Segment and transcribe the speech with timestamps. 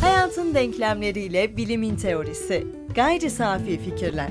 [0.00, 2.66] Hayatın denklemleriyle bilimin teorisi.
[2.94, 4.30] Gayri safi fikirler.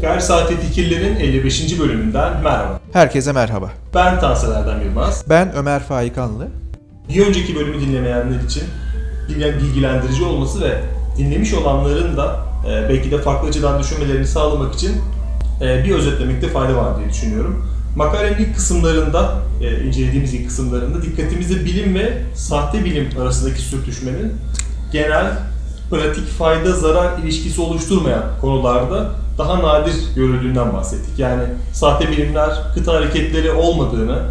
[0.00, 1.80] Gayri Saati Fikirlerin 55.
[1.80, 2.80] bölümünden merhaba.
[2.92, 3.70] Herkese merhaba.
[3.94, 5.24] Ben Tansel Erdem Yılmaz.
[5.28, 6.48] Ben Ömer Faikanlı.
[7.08, 8.62] Bir önceki bölümü dinlemeyenler için
[9.28, 10.80] bilgi- bilgilendirici olması ve
[11.18, 12.36] dinlemiş olanların da
[12.70, 14.92] e, belki de farklı açıdan düşünmelerini sağlamak için
[15.60, 17.66] e, bir özetlemekte fayda var diye düşünüyorum.
[17.96, 24.32] Makalenin ilk kısımlarında, e, incelediğimiz ilk kısımlarında dikkatimizde bilim ve sahte bilim arasındaki sürtüşmenin
[24.92, 25.38] genel,
[25.90, 31.18] pratik fayda zarar ilişkisi oluşturmayan konularda daha nadir görüldüğünden bahsettik.
[31.18, 34.22] Yani sahte bilimler kıta hareketleri olmadığını,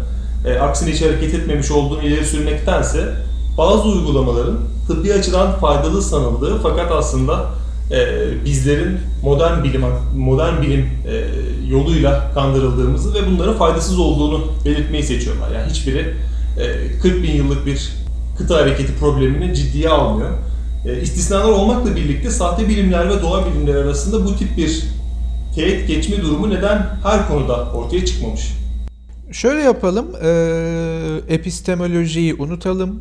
[0.46, 3.14] e, aksine hiç hareket etmemiş olduğunu ileri sürmektense
[3.58, 7.46] bazı uygulamaların tıbbi açıdan faydalı sanıldığı fakat aslında
[7.94, 9.82] e, bizlerin modern bilim
[10.16, 11.24] modern bilim e,
[11.68, 15.54] yoluyla kandırıldığımızı ve bunların faydasız olduğunu belirtmeyi seçiyorlar.
[15.54, 16.14] Yani hiçbiri
[16.60, 17.92] e, 40 bin yıllık bir
[18.38, 20.30] kıta hareketi problemini ciddiye almıyor.
[20.86, 24.82] E, istisnalar olmakla birlikte sahte bilimler ve doğa bilimleri arasında bu tip bir
[25.54, 28.52] teğet geçme durumu neden her konuda ortaya çıkmamış?
[29.32, 33.00] Şöyle yapalım, eee, epistemolojiyi unutalım.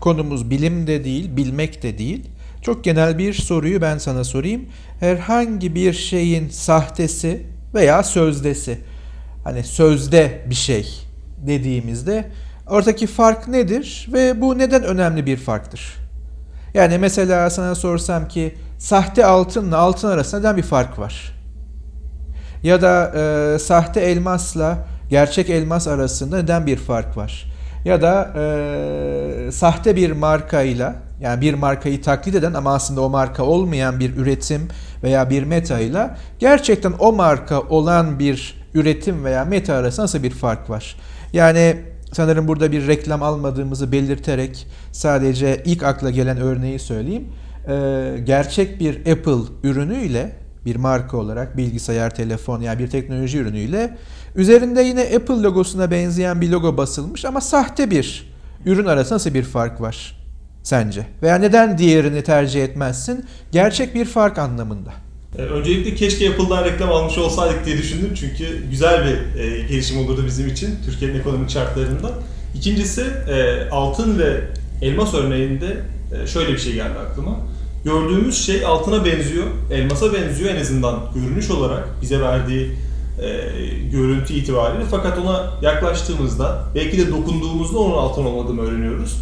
[0.00, 2.24] Konumuz bilim de değil, bilmek de değil.
[2.64, 4.66] Çok genel bir soruyu ben sana sorayım.
[5.00, 8.78] Herhangi bir şeyin sahtesi veya sözdesi,
[9.44, 11.06] hani sözde bir şey
[11.46, 12.30] dediğimizde
[12.66, 15.96] oradaki fark nedir ve bu neden önemli bir farktır?
[16.74, 21.32] Yani mesela sana sorsam ki sahte altınla altın arasında neden bir fark var?
[22.62, 27.44] Ya da e, sahte elmasla gerçek elmas arasında neden bir fark var?
[27.84, 33.42] Ya da e, sahte bir markayla yani bir markayı taklit eden ama aslında o marka
[33.42, 34.68] olmayan bir üretim
[35.02, 40.70] veya bir metayla gerçekten o marka olan bir üretim veya meta arasında nasıl bir fark
[40.70, 40.96] var?
[41.32, 41.76] Yani
[42.12, 47.28] sanırım burada bir reklam almadığımızı belirterek sadece ilk akla gelen örneği söyleyeyim.
[47.68, 50.32] E, gerçek bir Apple ürünüyle
[50.66, 53.96] bir marka olarak bilgisayar, telefon yani bir teknoloji ürünüyle
[54.36, 58.34] üzerinde yine Apple logosuna benzeyen bir logo basılmış ama sahte bir
[58.66, 60.23] ürün arasında nasıl bir fark var
[60.64, 61.06] sence?
[61.22, 63.24] Veya neden diğerini tercih etmezsin?
[63.52, 64.90] Gerçek bir fark anlamında.
[65.38, 70.22] E, Öncelikle keşke Apple'dan reklam almış olsaydık diye düşündüm çünkü güzel bir e, gelişim olurdu
[70.26, 72.10] bizim için Türkiye'nin ekonomik şartlarında.
[72.54, 74.40] İkincisi e, altın ve
[74.82, 75.76] elmas örneğinde
[76.22, 77.36] e, şöyle bir şey geldi aklıma.
[77.84, 82.70] Gördüğümüz şey altına benziyor, elmasa benziyor en azından görünüş olarak bize verdiği
[83.22, 83.28] e,
[83.92, 84.84] görüntü itibariyle.
[84.90, 89.16] Fakat ona yaklaştığımızda, belki de dokunduğumuzda onun altın olmadığını öğreniyoruz.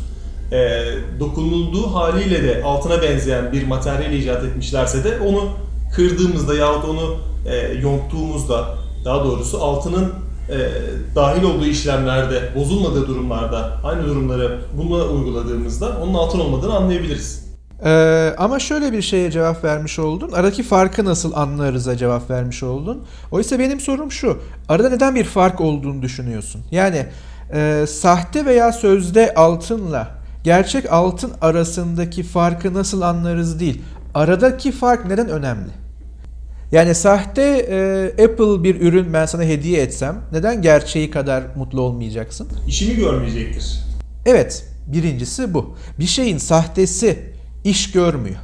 [0.52, 0.84] E,
[1.20, 5.48] dokunulduğu haliyle de altına benzeyen bir materyal icat etmişlerse de onu
[5.96, 8.74] kırdığımızda yahut onu e, yonttuğumuzda
[9.04, 10.12] daha doğrusu altının
[10.48, 10.58] e,
[11.14, 17.42] dahil olduğu işlemlerde, bozulmadığı durumlarda aynı durumları bununla uyguladığımızda onun altın olmadığını anlayabiliriz.
[17.84, 20.32] Ee, ama şöyle bir şeye cevap vermiş oldun.
[20.32, 23.02] Aradaki farkı nasıl anlarız'a cevap vermiş oldun.
[23.30, 24.38] Oysa benim sorum şu.
[24.68, 26.60] Arada neden bir fark olduğunu düşünüyorsun?
[26.70, 27.06] Yani
[27.54, 33.82] e, sahte veya sözde altınla gerçek altın arasındaki farkı nasıl anlarız değil.
[34.14, 35.70] Aradaki fark neden önemli?
[36.72, 42.48] Yani sahte e, Apple bir ürün ben sana hediye etsem neden gerçeği kadar mutlu olmayacaksın?
[42.68, 43.80] İşimi görmeyecektir.
[44.26, 45.76] Evet, birincisi bu.
[45.98, 47.18] Bir şeyin sahtesi
[47.64, 48.36] iş görmüyor.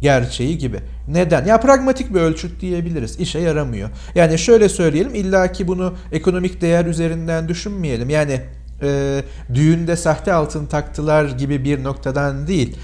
[0.00, 0.78] Gerçeği gibi.
[1.08, 1.46] Neden?
[1.46, 3.20] Ya pragmatik bir ölçüt diyebiliriz.
[3.20, 3.90] İşe yaramıyor.
[4.14, 8.10] Yani şöyle söyleyelim, illaki bunu ekonomik değer üzerinden düşünmeyelim.
[8.10, 8.40] Yani
[8.82, 9.22] e,
[9.54, 12.76] düğünde sahte altın taktılar gibi bir noktadan değil.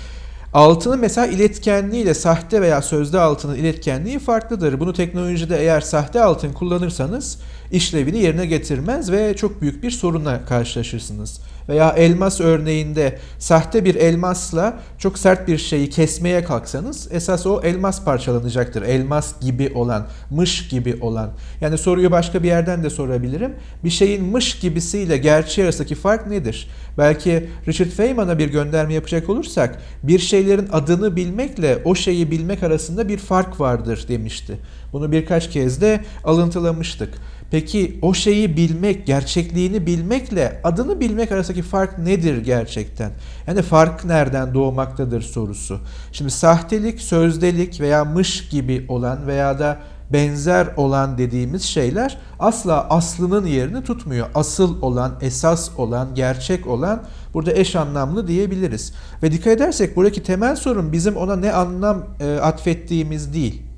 [0.52, 4.80] Altının mesela iletkenliğiyle sahte veya sözde altının iletkenliği farklıdır.
[4.80, 7.38] Bunu teknolojide eğer sahte altın kullanırsanız
[7.72, 11.40] işlevini yerine getirmez ve çok büyük bir sorunla karşılaşırsınız.
[11.68, 18.04] Veya elmas örneğinde sahte bir elmasla çok sert bir şeyi kesmeye kalksanız esas o elmas
[18.04, 18.82] parçalanacaktır.
[18.82, 21.30] Elmas gibi olan, mış gibi olan.
[21.60, 23.54] Yani soruyu başka bir yerden de sorabilirim.
[23.84, 26.68] Bir şeyin mış gibisiyle gerçeği arasındaki fark nedir?
[26.98, 33.08] Belki Richard Feynman'a bir gönderme yapacak olursak bir şeylerin adını bilmekle o şeyi bilmek arasında
[33.08, 34.58] bir fark vardır demişti.
[34.92, 37.14] Bunu birkaç kez de alıntılamıştık.
[37.50, 43.10] Peki o şeyi bilmek, gerçekliğini bilmekle adını bilmek arasındaki fark nedir gerçekten?
[43.46, 45.80] Yani fark nereden doğmaktadır sorusu.
[46.12, 49.78] Şimdi sahtelik, sözdelik veya mış gibi olan veya da
[50.12, 54.26] benzer olan dediğimiz şeyler asla aslının yerini tutmuyor.
[54.34, 57.02] Asıl olan, esas olan, gerçek olan
[57.34, 58.92] burada eş anlamlı diyebiliriz.
[59.22, 63.69] Ve dikkat edersek buradaki temel sorun bizim ona ne anlam e, atfettiğimiz değil.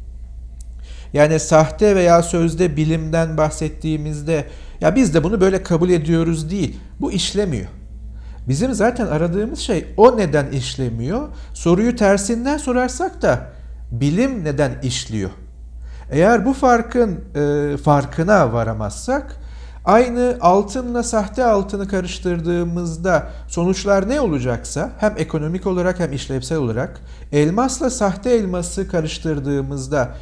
[1.12, 4.44] Yani sahte veya sözde bilimden bahsettiğimizde
[4.80, 6.76] Ya biz de bunu böyle kabul ediyoruz değil.
[7.00, 7.66] Bu işlemiyor.
[8.48, 11.28] Bizim zaten aradığımız şey o neden işlemiyor?
[11.54, 13.46] Soruyu tersinden sorarsak da
[13.90, 15.30] bilim neden işliyor?
[16.10, 19.36] Eğer bu farkın e, farkına varamazsak
[19.84, 27.00] aynı altınla sahte altını karıştırdığımızda sonuçlar ne olacaksa hem ekonomik olarak hem işlevsel olarak
[27.32, 30.14] elmasla sahte elması karıştırdığımızda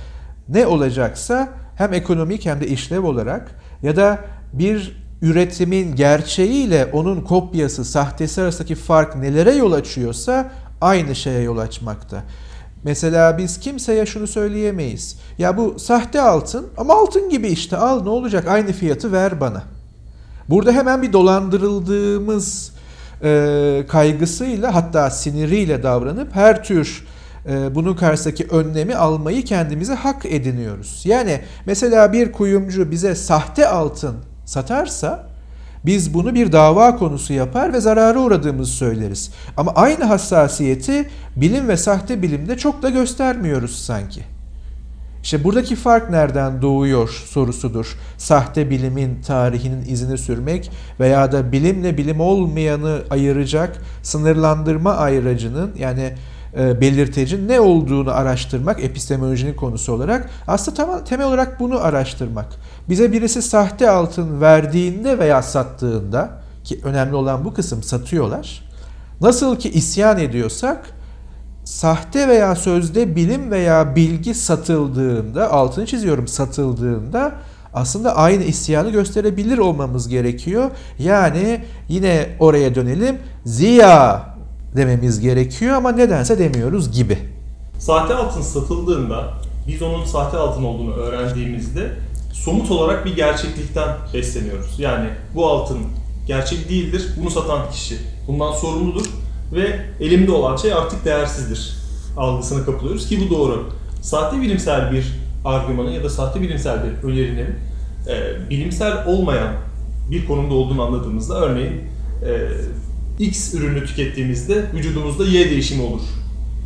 [0.50, 3.50] ne olacaksa hem ekonomik hem de işlev olarak
[3.82, 4.18] ya da
[4.52, 10.50] bir üretimin gerçeğiyle onun kopyası, sahtesi arasındaki fark nelere yol açıyorsa
[10.80, 12.22] aynı şeye yol açmakta.
[12.84, 15.18] Mesela biz kimseye şunu söyleyemeyiz.
[15.38, 19.62] Ya bu sahte altın ama altın gibi işte al ne olacak aynı fiyatı ver bana.
[20.48, 22.72] Burada hemen bir dolandırıldığımız
[23.22, 27.06] e, kaygısıyla hatta siniriyle davranıp her tür
[27.46, 31.02] bunun karşısındaki önlemi almayı kendimize hak ediniyoruz.
[31.04, 35.30] Yani mesela bir kuyumcu bize sahte altın satarsa
[35.86, 39.30] biz bunu bir dava konusu yapar ve zarara uğradığımızı söyleriz.
[39.56, 44.20] Ama aynı hassasiyeti bilim ve sahte bilimde çok da göstermiyoruz sanki.
[45.22, 47.96] İşte buradaki fark nereden doğuyor sorusudur.
[48.18, 50.70] Sahte bilimin tarihinin izini sürmek
[51.00, 56.12] veya da bilimle bilim olmayanı ayıracak sınırlandırma ayracının yani
[56.58, 62.46] e, belirtecin ne olduğunu araştırmak epistemolojinin konusu olarak aslında tam, temel olarak bunu araştırmak.
[62.88, 66.30] Bize birisi sahte altın verdiğinde veya sattığında
[66.64, 68.70] ki önemli olan bu kısım satıyorlar.
[69.20, 70.90] Nasıl ki isyan ediyorsak
[71.64, 77.32] sahte veya sözde bilim veya bilgi satıldığında altını çiziyorum satıldığında
[77.74, 80.70] aslında aynı isyanı gösterebilir olmamız gerekiyor.
[80.98, 83.18] Yani yine oraya dönelim.
[83.44, 84.29] Ziya
[84.76, 87.18] dememiz gerekiyor ama nedense demiyoruz gibi.
[87.78, 89.34] Sahte altın satıldığında
[89.68, 91.92] biz onun sahte altın olduğunu öğrendiğimizde
[92.32, 94.74] somut olarak bir gerçeklikten besleniyoruz.
[94.78, 95.78] Yani bu altın
[96.26, 97.96] gerçek değildir, bunu satan kişi
[98.28, 99.04] bundan sorumludur
[99.52, 101.76] ve elimde olan şey artık değersizdir
[102.16, 103.68] algısına kapılıyoruz ki bu doğru.
[104.02, 105.12] Sahte bilimsel bir
[105.44, 107.54] argümanın ya da sahte bilimsel bir önerinin
[108.08, 109.52] e, bilimsel olmayan
[110.10, 111.72] bir konumda olduğunu anladığımızda örneğin
[112.26, 112.48] e,
[113.20, 116.00] X ürünü tükettiğimizde vücudumuzda Y değişimi olur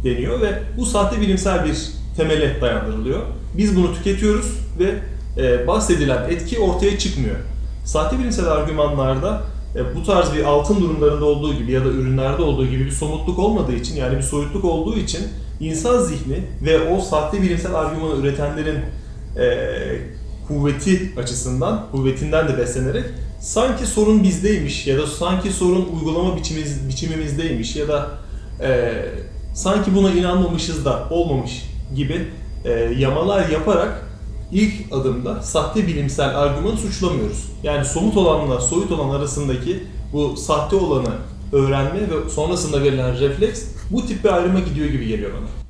[0.05, 3.21] deniyor ve bu sahte bilimsel bir temele dayandırılıyor.
[3.57, 4.95] Biz bunu tüketiyoruz ve
[5.37, 7.37] e, bahsedilen etki ortaya çıkmıyor.
[7.85, 9.43] Sahte bilimsel argümanlarda
[9.77, 13.39] e, bu tarz bir altın durumlarında olduğu gibi ya da ürünlerde olduğu gibi bir somutluk
[13.39, 15.21] olmadığı için yani bir soyutluk olduğu için
[15.61, 18.79] insan zihni ve o sahte bilimsel argümanı üretenlerin
[19.39, 19.49] e,
[20.49, 23.05] kuvveti açısından, kuvvetinden de beslenerek
[23.45, 28.11] sanki sorun bizdeymiş ya da sanki sorun uygulama biçimimiz, biçimimizdeymiş ya da
[28.61, 28.93] e,
[29.55, 32.29] sanki buna inanmamışız da olmamış gibi
[32.65, 34.07] e, yamalar yaparak
[34.53, 37.49] ilk adımda sahte bilimsel argümanı suçlamıyoruz.
[37.63, 41.15] Yani somut olanla soyut olan arasındaki bu sahte olanı
[41.53, 45.64] öğrenme ve sonrasında verilen refleks bu tip bir ayrıma gidiyor gibi geliyor bana.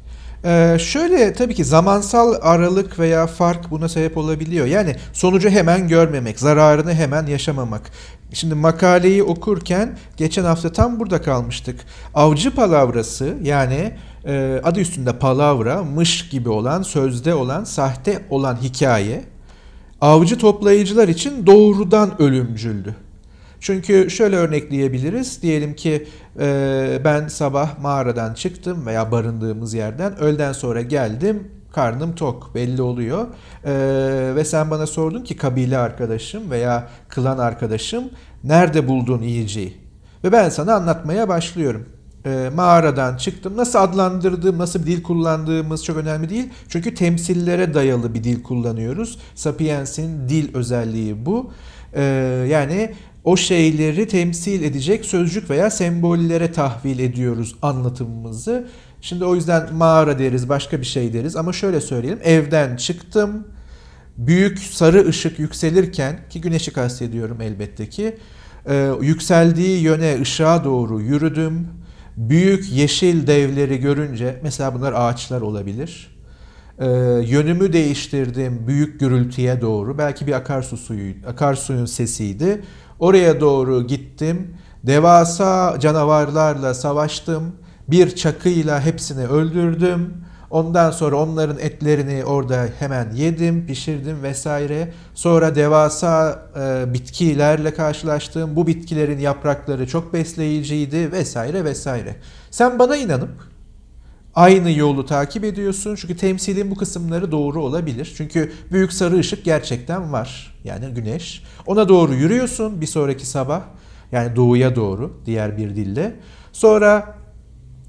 [0.45, 4.67] Ee, şöyle tabii ki zamansal aralık veya fark buna sebep olabiliyor.
[4.67, 7.91] Yani sonucu hemen görmemek, zararını hemen yaşamamak.
[8.33, 11.81] Şimdi makaleyi okurken geçen hafta tam burada kalmıştık.
[12.15, 13.93] Avcı palavrası yani
[14.27, 19.25] e, adı üstünde palavra, mış gibi olan, sözde olan, sahte olan hikaye
[20.01, 22.97] avcı toplayıcılar için doğrudan ölümcüldü.
[23.65, 25.43] Çünkü şöyle örnekleyebiliriz.
[25.43, 26.07] Diyelim ki
[26.41, 30.19] e, ben sabah mağaradan çıktım veya barındığımız yerden.
[30.19, 31.49] Öğleden sonra geldim.
[31.73, 33.27] Karnım tok belli oluyor.
[33.65, 33.73] E,
[34.37, 38.05] ve sen bana sordun ki kabile arkadaşım veya klan arkadaşım
[38.45, 39.77] nerede buldun yiyeceği?
[40.25, 41.87] Ve ben sana anlatmaya başlıyorum
[42.27, 43.57] e, mağaradan çıktım.
[43.57, 46.49] Nasıl adlandırdığım, nasıl bir dil kullandığımız çok önemli değil.
[46.69, 49.19] Çünkü temsillere dayalı bir dil kullanıyoruz.
[49.35, 51.53] Sapiens'in dil özelliği bu.
[51.95, 52.03] E,
[52.51, 58.69] yani o şeyleri temsil edecek sözcük veya sembollere tahvil ediyoruz anlatımımızı.
[59.01, 62.21] Şimdi o yüzden mağara deriz, başka bir şey deriz ama şöyle söyleyelim.
[62.25, 63.49] Evden çıktım.
[64.17, 68.17] Büyük sarı ışık yükselirken ki güneşi kastediyorum elbette ki.
[68.67, 71.69] E, yükseldiği yöne ışığa doğru yürüdüm.
[72.17, 76.17] Büyük yeşil devleri görünce mesela bunlar ağaçlar olabilir.
[76.79, 76.87] E,
[77.27, 79.99] yönümü değiştirdim büyük gürültüye doğru.
[79.99, 82.63] Belki bir akarsu suyu, akarsuyun sesiydi.
[83.05, 84.57] Oraya doğru gittim.
[84.83, 87.53] Devasa canavarlarla savaştım.
[87.89, 90.25] Bir çakıyla hepsini öldürdüm.
[90.51, 94.93] Ondan sonra onların etlerini orada hemen yedim, pişirdim vesaire.
[95.15, 98.57] Sonra devasa e, bitkilerle karşılaştım.
[98.57, 102.17] Bu bitkilerin yaprakları çok besleyiciydi vesaire vesaire.
[102.51, 103.54] Sen bana inanıp
[104.35, 105.97] aynı yolu takip ediyorsun.
[105.97, 108.15] Çünkü temsilin bu kısımları doğru olabilir.
[108.17, 110.57] Çünkü büyük sarı ışık gerçekten var.
[110.65, 111.43] Yani güneş.
[111.67, 113.63] Ona doğru yürüyorsun bir sonraki sabah.
[114.13, 116.17] Yani doğuya doğru diğer bir dille.
[116.53, 117.15] Sonra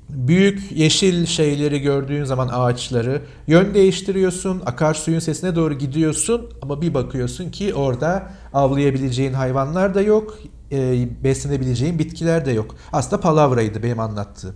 [0.10, 4.62] büyük yeşil şeyleri gördüğün zaman ağaçları yön değiştiriyorsun.
[4.66, 10.40] Akarsuyun sesine doğru gidiyorsun ama bir bakıyorsun ki orada avlayabileceğin hayvanlar da yok.
[10.72, 12.76] E, beslenebileceğin bitkiler de yok.
[12.94, 14.56] Aslında palavraydı benim anlattığım.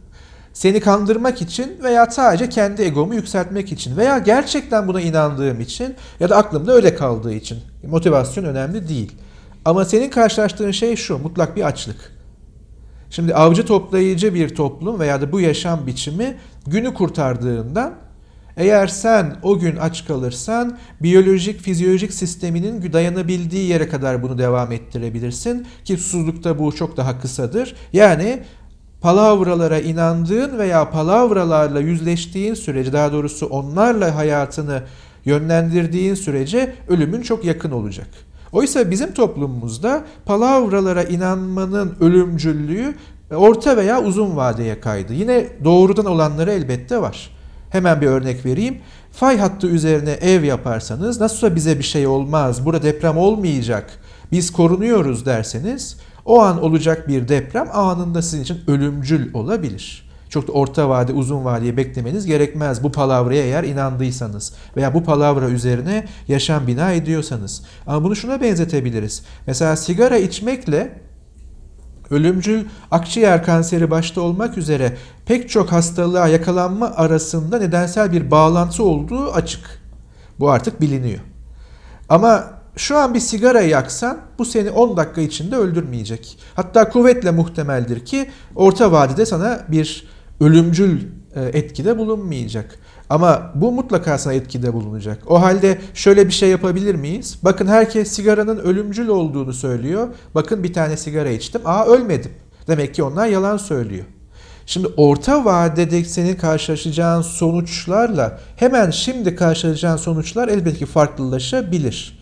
[0.54, 6.30] Seni kandırmak için veya sadece kendi egomu yükseltmek için veya gerçekten buna inandığım için ya
[6.30, 7.60] da aklımda öyle kaldığı için.
[7.88, 9.12] Motivasyon önemli değil.
[9.66, 12.20] Ama senin karşılaştığın şey şu, mutlak bir açlık.
[13.10, 16.38] Şimdi avcı toplayıcı bir toplum veya da bu yaşam biçimi
[16.68, 17.94] günü kurtardığından
[18.58, 25.68] eğer sen o gün aç kalırsan biyolojik, fizyolojik sisteminin dayanabildiği yere kadar bunu devam ettirebilirsin
[25.86, 27.76] ki susuzlukta bu çok daha kısadır.
[27.94, 28.44] Yani
[29.02, 34.84] palavralara inandığın veya palavralarla yüzleştiğin sürece daha doğrusu onlarla hayatını
[35.26, 38.08] yönlendirdiğin sürece ölümün çok yakın olacak.
[38.52, 42.96] Oysa bizim toplumumuzda palavralara inanmanın ölümcüllüğü
[43.36, 45.14] orta veya uzun vadeye kaydı.
[45.14, 47.30] Yine doğrudan olanları elbette var.
[47.70, 48.78] Hemen bir örnek vereyim.
[49.12, 53.92] Fay hattı üzerine ev yaparsanız nasılsa bize bir şey olmaz, burada deprem olmayacak,
[54.32, 55.98] biz korunuyoruz derseniz
[56.30, 60.10] o an olacak bir deprem anında sizin için ölümcül olabilir.
[60.30, 62.84] Çok da orta vade, uzun vadeye beklemeniz gerekmez.
[62.84, 67.64] Bu palavraya eğer inandıysanız veya bu palavra üzerine yaşam bina ediyorsanız.
[67.88, 69.24] Ama bunu şuna benzetebiliriz.
[69.48, 71.02] Mesela sigara içmekle
[72.10, 79.32] ölümcül akciğer kanseri başta olmak üzere pek çok hastalığa yakalanma arasında nedensel bir bağlantı olduğu
[79.32, 79.82] açık.
[80.40, 81.20] Bu artık biliniyor.
[82.10, 86.38] Ama şu an bir sigara yaksan bu seni 10 dakika içinde öldürmeyecek.
[86.56, 90.08] Hatta kuvvetle muhtemeldir ki orta vadede sana bir
[90.40, 91.02] ölümcül
[91.36, 92.80] e, etkide bulunmayacak.
[93.10, 95.24] Ama bu mutlaka sana etkide bulunacak.
[95.28, 97.40] O halde şöyle bir şey yapabilir miyiz?
[97.44, 100.08] Bakın herkes sigaranın ölümcül olduğunu söylüyor.
[100.36, 101.62] Bakın bir tane sigara içtim.
[101.66, 102.32] Aa ölmedim.
[102.68, 104.06] Demek ki onlar yalan söylüyor.
[104.66, 112.19] Şimdi orta vadede senin karşılaşacağın sonuçlarla hemen şimdi karşılaşacağın sonuçlar elbette ki farklılaşabilir.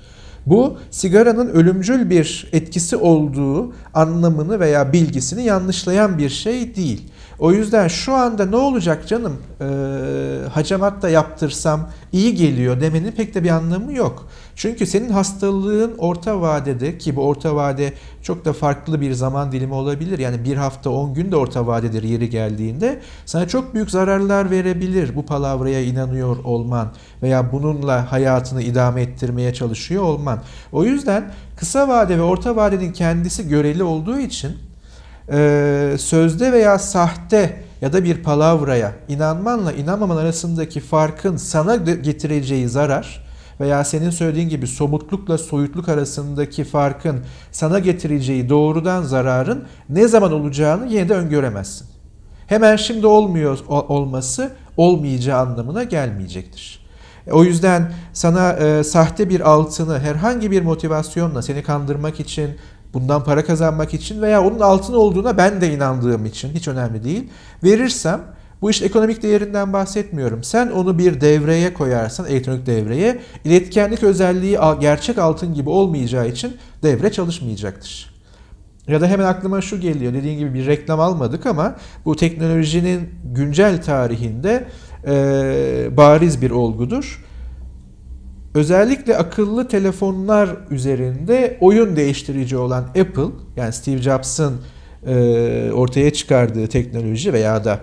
[0.49, 7.01] Bu sigaranın ölümcül bir etkisi olduğu anlamını veya bilgisini yanlışlayan bir şey değil.
[7.39, 9.65] O yüzden şu anda ne olacak canım e,
[10.49, 14.27] hacamat da yaptırsam iyi geliyor demenin pek de bir anlamı yok.
[14.55, 19.73] Çünkü senin hastalığın orta vadede ki bu orta vade çok da farklı bir zaman dilimi
[19.73, 20.19] olabilir.
[20.19, 25.15] Yani bir hafta 10 gün de orta vadedir yeri geldiğinde sana çok büyük zararlar verebilir
[25.15, 26.87] bu palavraya inanıyor olman
[27.23, 30.39] veya bununla hayatını idame ettirmeye çalışıyor olman.
[30.71, 34.66] O yüzden kısa vade ve orta vadenin kendisi göreli olduğu için
[35.31, 43.27] e, sözde veya sahte ya da bir palavraya inanmanla inanmaman arasındaki farkın sana getireceği zarar
[43.59, 47.19] veya senin söylediğin gibi somutlukla soyutluk arasındaki farkın
[47.51, 51.87] sana getireceği doğrudan zararın ne zaman olacağını yine de öngöremezsin.
[52.47, 56.87] Hemen şimdi olmuyor olması olmayacağı anlamına gelmeyecektir.
[57.31, 62.57] O yüzden sana e, sahte bir altını herhangi bir motivasyonla seni kandırmak için,
[62.93, 67.29] bundan para kazanmak için veya onun altın olduğuna ben de inandığım için hiç önemli değil.
[67.63, 68.21] Verirsem
[68.61, 70.43] bu iş ekonomik değerinden bahsetmiyorum.
[70.43, 77.11] Sen onu bir devreye koyarsan, elektronik devreye, iletkenlik özelliği gerçek altın gibi olmayacağı için devre
[77.11, 78.17] çalışmayacaktır.
[78.87, 80.13] Ya da hemen aklıma şu geliyor.
[80.13, 81.75] Dediğim gibi bir reklam almadık ama
[82.05, 84.67] bu teknolojinin güncel tarihinde
[85.07, 87.26] e, bariz bir olgudur.
[88.57, 94.53] Özellikle akıllı telefonlar üzerinde oyun değiştirici olan Apple, yani Steve Jobs'ın
[95.07, 97.79] e, ortaya çıkardığı teknoloji veya da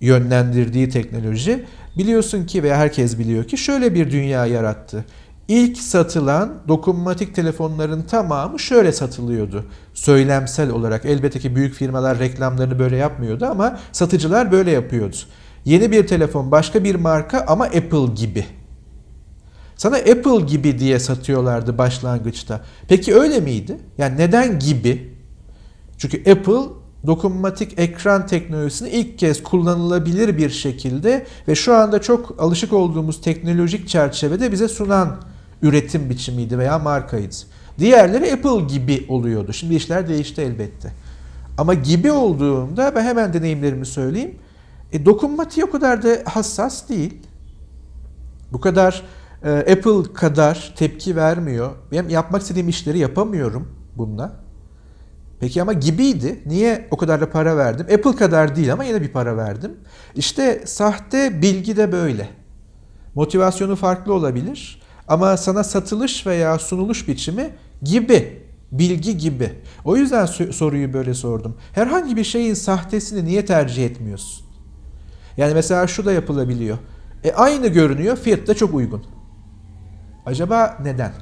[0.00, 1.64] yönlendirdiği teknoloji
[1.98, 5.04] biliyorsun ki veya herkes biliyor ki şöyle bir dünya yarattı.
[5.48, 9.64] İlk satılan dokunmatik telefonların tamamı şöyle satılıyordu.
[9.94, 15.16] Söylemsel olarak elbette ki büyük firmalar reklamlarını böyle yapmıyordu ama satıcılar böyle yapıyordu.
[15.64, 18.44] Yeni bir telefon başka bir marka ama Apple gibi.
[19.82, 22.60] Sana Apple gibi diye satıyorlardı başlangıçta.
[22.88, 23.78] Peki öyle miydi?
[23.98, 25.14] Yani neden gibi?
[25.98, 26.72] Çünkü Apple
[27.06, 33.88] dokunmatik ekran teknolojisini ilk kez kullanılabilir bir şekilde ve şu anda çok alışık olduğumuz teknolojik
[33.88, 35.16] çerçevede bize sunan
[35.62, 37.34] üretim biçimiydi veya markaydı.
[37.78, 39.52] Diğerleri Apple gibi oluyordu.
[39.52, 40.92] Şimdi işler değişti elbette.
[41.58, 44.34] Ama gibi olduğunda ben hemen deneyimlerimi söyleyeyim.
[44.92, 47.14] E, dokunmatiği o kadar da hassas değil.
[48.52, 49.02] Bu kadar
[49.48, 51.70] Apple kadar tepki vermiyor.
[51.92, 54.42] Benim yapmak istediğim işleri yapamıyorum bununla.
[55.40, 56.42] Peki ama gibiydi.
[56.46, 57.86] Niye o kadar da para verdim?
[57.94, 59.72] Apple kadar değil ama yine bir para verdim.
[60.14, 62.28] İşte sahte bilgi de böyle.
[63.14, 67.50] Motivasyonu farklı olabilir ama sana satılış veya sunuluş biçimi
[67.82, 68.42] gibi.
[68.72, 69.52] Bilgi gibi.
[69.84, 71.56] O yüzden soruyu böyle sordum.
[71.72, 74.46] Herhangi bir şeyin sahtesini niye tercih etmiyorsun?
[75.36, 76.78] Yani mesela şu da yapılabiliyor.
[77.24, 79.02] E aynı görünüyor, fiyat da çok uygun.
[80.26, 81.12] Acaba neden?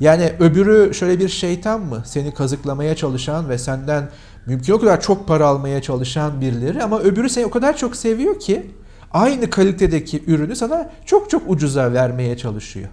[0.00, 2.02] Yani öbürü şöyle bir şeytan mı?
[2.06, 4.10] Seni kazıklamaya çalışan ve senden
[4.46, 8.40] mümkün o kadar çok para almaya çalışan birileri ama öbürü seni o kadar çok seviyor
[8.40, 8.70] ki
[9.12, 12.88] aynı kalitedeki ürünü sana çok çok ucuza vermeye çalışıyor.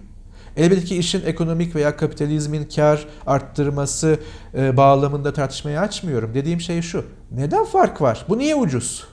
[0.56, 4.18] Elbette ki işin ekonomik veya kapitalizmin kar arttırması
[4.54, 6.34] e, bağlamında tartışmayı açmıyorum.
[6.34, 7.04] Dediğim şey şu.
[7.30, 8.24] Neden fark var?
[8.28, 9.04] Bu niye ucuz?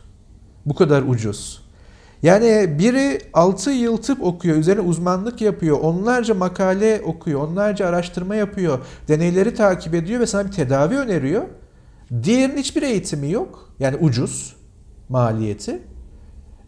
[0.65, 1.60] Bu kadar ucuz.
[2.23, 8.79] Yani biri 6 yıl tıp okuyor, üzerine uzmanlık yapıyor, onlarca makale okuyor, onlarca araştırma yapıyor,
[9.07, 11.43] deneyleri takip ediyor ve sana bir tedavi öneriyor.
[12.23, 13.69] Diğerinin hiçbir eğitimi yok.
[13.79, 14.55] Yani ucuz
[15.09, 15.81] maliyeti.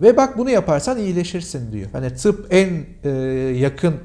[0.02, 1.90] Ve bak bunu yaparsan iyileşirsin diyor.
[1.92, 3.10] Hani tıp en e,
[3.58, 3.96] yakın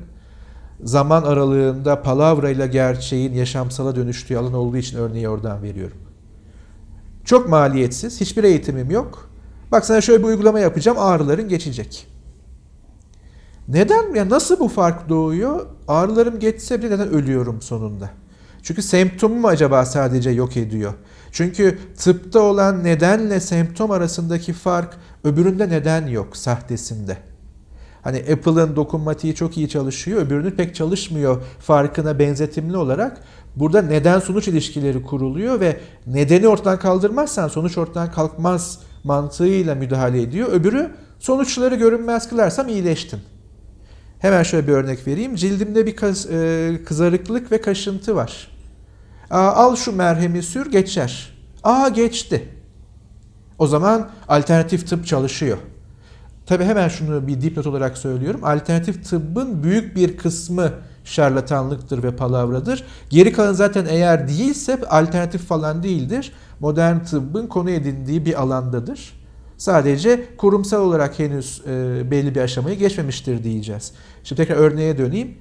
[0.83, 5.97] zaman aralığında palavra ile gerçeğin yaşamsala dönüştüğü alan olduğu için örneği oradan veriyorum.
[7.25, 9.28] Çok maliyetsiz, hiçbir eğitimim yok.
[9.73, 12.07] Bak sana şöyle bir uygulama yapacağım, ağrıların geçecek.
[13.69, 14.15] Neden?
[14.15, 15.67] Ya nasıl bu fark doğuyor?
[15.89, 18.11] Ağrılarım geçse bile neden ölüyorum sonunda?
[18.63, 20.95] Çünkü semptomu mu acaba sadece yok ediyor?
[21.33, 27.17] Çünkü tıpta olan nedenle semptom arasındaki fark öbüründe neden yok sahtesinde.
[28.03, 33.21] Hani Apple'ın dokunmatiği çok iyi çalışıyor, öbürünün pek çalışmıyor farkına benzetimli olarak
[33.57, 40.49] burada neden sonuç ilişkileri kuruluyor ve nedeni ortadan kaldırmazsan sonuç ortadan kalkmaz mantığıyla müdahale ediyor.
[40.53, 43.21] Öbürü sonuçları görünmez kılarsam iyileştim.
[44.19, 45.35] Hemen şöyle bir örnek vereyim.
[45.35, 48.49] Cildimde bir e, kızarıklık ve kaşıntı var.
[49.31, 51.35] Aa, al şu merhemi sür geçer.
[51.65, 52.49] Aa geçti.
[53.59, 55.59] O zaman alternatif tıp çalışıyor.
[56.47, 58.41] Tabi hemen şunu bir dipnot olarak söylüyorum.
[58.45, 60.73] Alternatif tıbbın büyük bir kısmı
[61.09, 62.85] şarlatanlıktır ve palavradır.
[63.11, 66.33] Geri kalan zaten eğer değilse alternatif falan değildir.
[66.61, 69.19] Modern tıbbın konu edindiği bir alandadır.
[69.57, 73.93] Sadece kurumsal olarak henüz e, belli bir aşamayı geçmemiştir diyeceğiz.
[74.25, 75.35] Şimdi tekrar örneğe döneyim.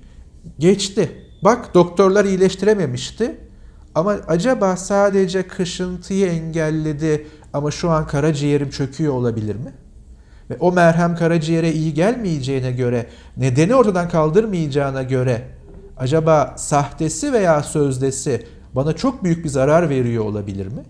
[0.60, 1.12] Geçti.
[1.44, 3.38] Bak doktorlar iyileştirememişti.
[3.96, 9.74] Ama acaba sadece kışıntıyı engelledi ama şu an karaciğerim çöküyor olabilir mi?
[10.50, 13.06] Ve o merhem karaciğere iyi gelmeyeceğine göre,
[13.38, 15.57] nedeni ortadan kaldırmayacağına göre
[16.00, 20.84] acaba sahtesi veya sözdesi bana çok büyük bir zarar veriyor olabilir mi?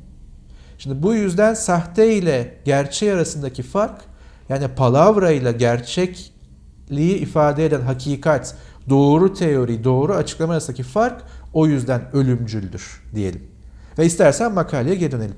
[0.77, 4.01] Şimdi bu yüzden sahte ile gerçeği arasındaki fark
[4.49, 8.55] yani palavra ile gerçekliği ifade eden hakikat,
[8.89, 11.21] doğru teori, doğru açıklama arasındaki fark
[11.53, 13.41] o yüzden ölümcüldür diyelim.
[13.97, 15.35] Ve istersen makaleye geri dönelim.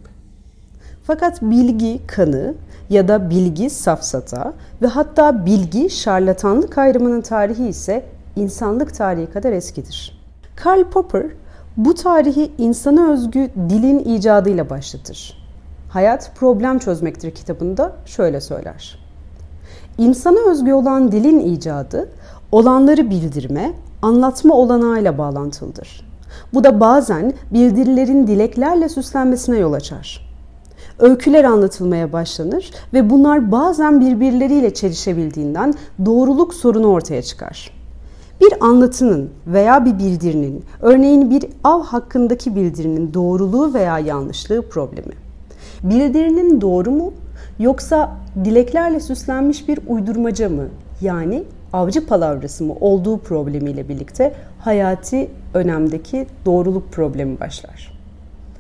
[1.04, 2.56] Fakat bilgi kanı
[2.90, 8.06] ya da bilgi safsata ve hatta bilgi şarlatanlık ayrımının tarihi ise
[8.40, 10.22] insanlık tarihi kadar eskidir.
[10.56, 11.26] Karl Popper
[11.78, 15.50] bu tarihi insana özgü dilin icadıyla başlatır.
[15.90, 19.00] Hayat problem çözmektir kitabında şöyle söyler.
[19.98, 22.10] İnsana özgü olan dilin icadı
[22.52, 26.10] olanları bildirme, anlatma olanağıyla bağlantılıdır.
[26.54, 30.30] Bu da bazen bildirilerin dileklerle süslenmesine yol açar
[31.00, 35.74] öyküler anlatılmaya başlanır ve bunlar bazen birbirleriyle çelişebildiğinden
[36.06, 37.79] doğruluk sorunu ortaya çıkar.
[38.42, 45.14] Bir anlatının veya bir bildirinin, örneğin bir av hakkındaki bildirinin doğruluğu veya yanlışlığı problemi.
[45.84, 47.14] Bildirinin doğru mu
[47.60, 48.12] yoksa
[48.46, 50.66] dileklerle süslenmiş bir uydurmaca mı
[51.02, 58.00] yani avcı palavrası mı olduğu problemiyle birlikte hayati önemdeki doğruluk problemi başlar.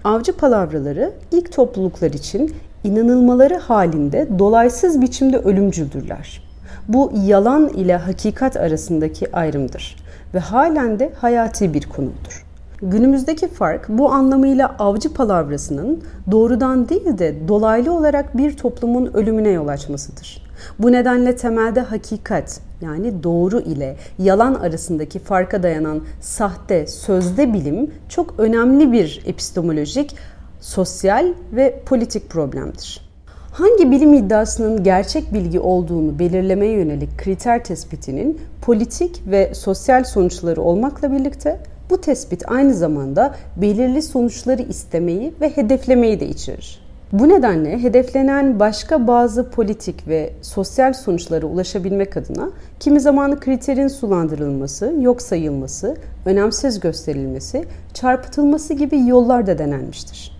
[0.03, 6.48] Avcı palavraları ilk topluluklar için inanılmaları halinde dolaysız biçimde ölümcüldürler.
[6.89, 9.95] Bu yalan ile hakikat arasındaki ayrımdır
[10.33, 12.45] ve halen de hayati bir konudur.
[12.81, 19.67] Günümüzdeki fark bu anlamıyla avcı palavrasının doğrudan değil de dolaylı olarak bir toplumun ölümüne yol
[19.67, 20.43] açmasıdır.
[20.79, 28.33] Bu nedenle temelde hakikat yani doğru ile yalan arasındaki farka dayanan sahte sözde bilim çok
[28.37, 30.15] önemli bir epistemolojik,
[30.61, 33.08] sosyal ve politik problemdir.
[33.51, 41.11] Hangi bilim iddiasının gerçek bilgi olduğunu belirlemeye yönelik kriter tespitinin politik ve sosyal sonuçları olmakla
[41.11, 41.59] birlikte
[41.89, 46.81] bu tespit aynı zamanda belirli sonuçları istemeyi ve hedeflemeyi de içerir.
[47.11, 54.93] Bu nedenle hedeflenen başka bazı politik ve sosyal sonuçlara ulaşabilmek adına kimi zaman kriterin sulandırılması,
[54.99, 60.38] yok sayılması, önemsiz gösterilmesi, çarpıtılması gibi yollar da denenmiştir.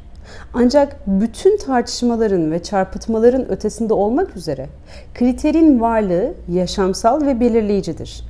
[0.54, 4.68] Ancak bütün tartışmaların ve çarpıtmaların ötesinde olmak üzere
[5.13, 8.24] kriterin varlığı yaşamsal ve belirleyicidir.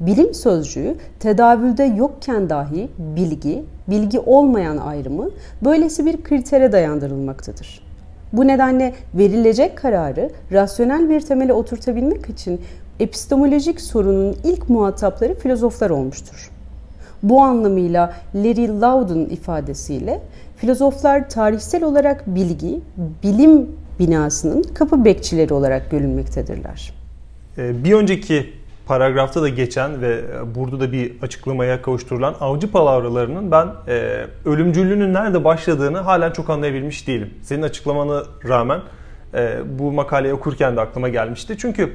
[0.00, 5.30] Bilim sözcüğü tedavülde yokken dahi bilgi, bilgi olmayan ayrımı
[5.64, 7.88] böylesi bir kritere dayandırılmaktadır.
[8.32, 12.60] Bu nedenle verilecek kararı rasyonel bir temele oturtabilmek için
[13.00, 16.50] epistemolojik sorunun ilk muhatapları filozoflar olmuştur.
[17.22, 20.20] Bu anlamıyla Larry Loudon ifadesiyle
[20.60, 22.80] filozoflar tarihsel olarak bilgi,
[23.22, 23.66] bilim
[23.98, 26.92] binasının kapı bekçileri olarak görülmektedirler.
[27.58, 28.52] Ee, bir önceki
[28.86, 30.20] paragrafta da geçen ve
[30.54, 37.06] burada da bir açıklamaya kavuşturulan avcı palavralarının ben e, ölümcüllüğünün nerede başladığını halen çok anlayabilmiş
[37.06, 37.30] değilim.
[37.42, 38.80] Senin açıklamana rağmen
[39.34, 41.56] e, bu makaleyi okurken de aklıma gelmişti.
[41.58, 41.92] Çünkü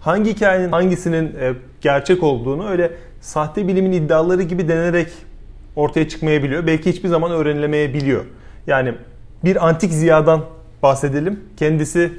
[0.00, 5.08] hangi hikayenin hangisinin e, gerçek olduğunu öyle sahte bilimin iddiaları gibi denerek
[5.76, 6.66] ortaya çıkmayabiliyor.
[6.66, 8.24] Belki hiçbir zaman öğrenilemeyebiliyor.
[8.66, 8.94] Yani
[9.44, 10.44] bir antik ziyadan
[10.82, 11.40] bahsedelim.
[11.56, 12.12] Kendisi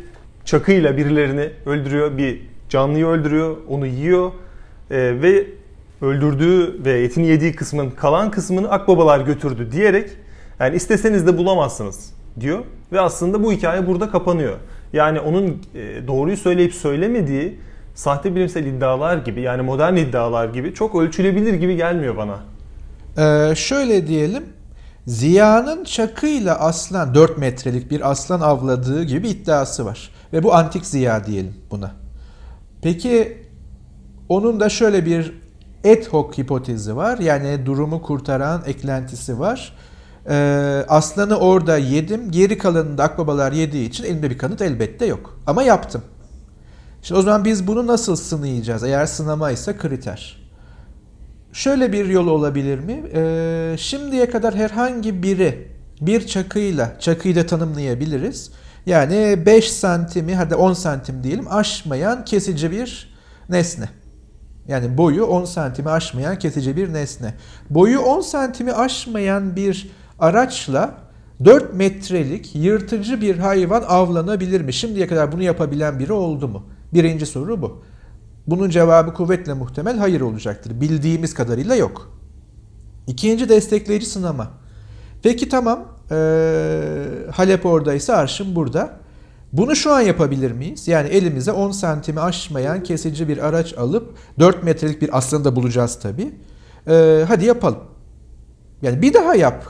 [0.45, 4.31] çakıyla birilerini öldürüyor, bir canlıyı öldürüyor, onu yiyor
[4.91, 5.47] e, ve
[6.01, 10.09] öldürdüğü ve etini yediği kısmın kalan kısmını akbabalar götürdü diyerek
[10.59, 12.59] yani isteseniz de bulamazsınız diyor
[12.91, 14.55] ve aslında bu hikaye burada kapanıyor.
[14.93, 17.59] Yani onun e, doğruyu söyleyip söylemediği
[17.95, 22.39] sahte bilimsel iddialar gibi yani modern iddialar gibi çok ölçülebilir gibi gelmiyor bana.
[23.17, 24.43] Ee, şöyle diyelim.
[25.07, 30.11] Ziya'nın çakıyla aslan 4 metrelik bir aslan avladığı gibi iddiası var.
[30.33, 31.91] Ve bu antik Ziya diyelim buna.
[32.81, 33.37] Peki
[34.29, 35.41] onun da şöyle bir
[35.85, 37.17] ad hoc hipotezi var.
[37.17, 39.75] Yani durumu kurtaran eklentisi var.
[40.29, 42.31] Ee, aslanı orada yedim.
[42.31, 45.39] Geri kalanını da akbabalar yediği için elimde bir kanıt elbette yok.
[45.47, 46.01] Ama yaptım.
[47.01, 48.83] Şimdi o zaman biz bunu nasıl sınayacağız?
[48.83, 50.44] Eğer sınama ise kriter.
[51.55, 53.03] Şöyle bir yol olabilir mi?
[53.13, 55.67] Ee, şimdiye kadar herhangi biri
[56.01, 58.51] bir çakıyla, çakıyı da tanımlayabiliriz.
[58.85, 63.15] Yani 5 santimi hadi 10 santim diyelim aşmayan kesici bir
[63.49, 63.89] nesne.
[64.67, 67.33] Yani boyu 10 santimi aşmayan kesici bir nesne.
[67.69, 70.97] Boyu 10 santimi aşmayan bir araçla
[71.45, 74.73] 4 metrelik yırtıcı bir hayvan avlanabilir mi?
[74.73, 76.63] Şimdiye kadar bunu yapabilen biri oldu mu?
[76.93, 77.83] Birinci soru bu.
[78.47, 80.81] Bunun cevabı kuvvetle muhtemel hayır olacaktır.
[80.81, 82.17] Bildiğimiz kadarıyla yok.
[83.07, 84.47] İkinci destekleyici sınama.
[85.23, 86.93] Peki tamam ee,
[87.31, 88.99] Halep oradaysa arşın burada.
[89.53, 90.87] Bunu şu an yapabilir miyiz?
[90.87, 95.99] Yani elimize 10 santimi aşmayan kesici bir araç alıp 4 metrelik bir aslanı da bulacağız
[95.99, 96.35] tabi.
[96.87, 97.79] Ee, hadi yapalım.
[98.81, 99.65] Yani bir daha yap.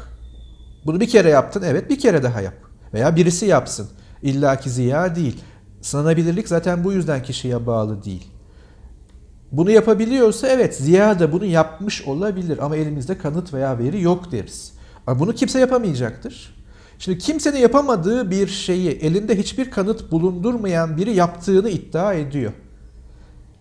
[0.86, 2.54] Bunu bir kere yaptın evet bir kere daha yap.
[2.94, 3.88] Veya birisi yapsın.
[4.22, 5.42] İlla ki ziya değil.
[5.82, 8.28] Sınanabilirlik zaten bu yüzden kişiye bağlı değil.
[9.58, 14.74] Bunu yapabiliyorsa evet Ziya da bunu yapmış olabilir ama elimizde kanıt veya veri yok deriz.
[15.08, 16.56] Ama bunu kimse yapamayacaktır.
[17.00, 22.52] Şimdi kimsenin yapamadığı bir şeyi elinde hiçbir kanıt bulundurmayan biri yaptığını iddia ediyor.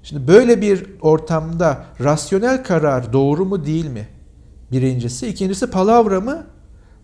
[0.02, 4.08] Şimdi böyle bir ortamda rasyonel karar doğru mu değil mi?
[4.72, 5.26] Birincisi.
[5.26, 6.46] ikincisi palavra mı?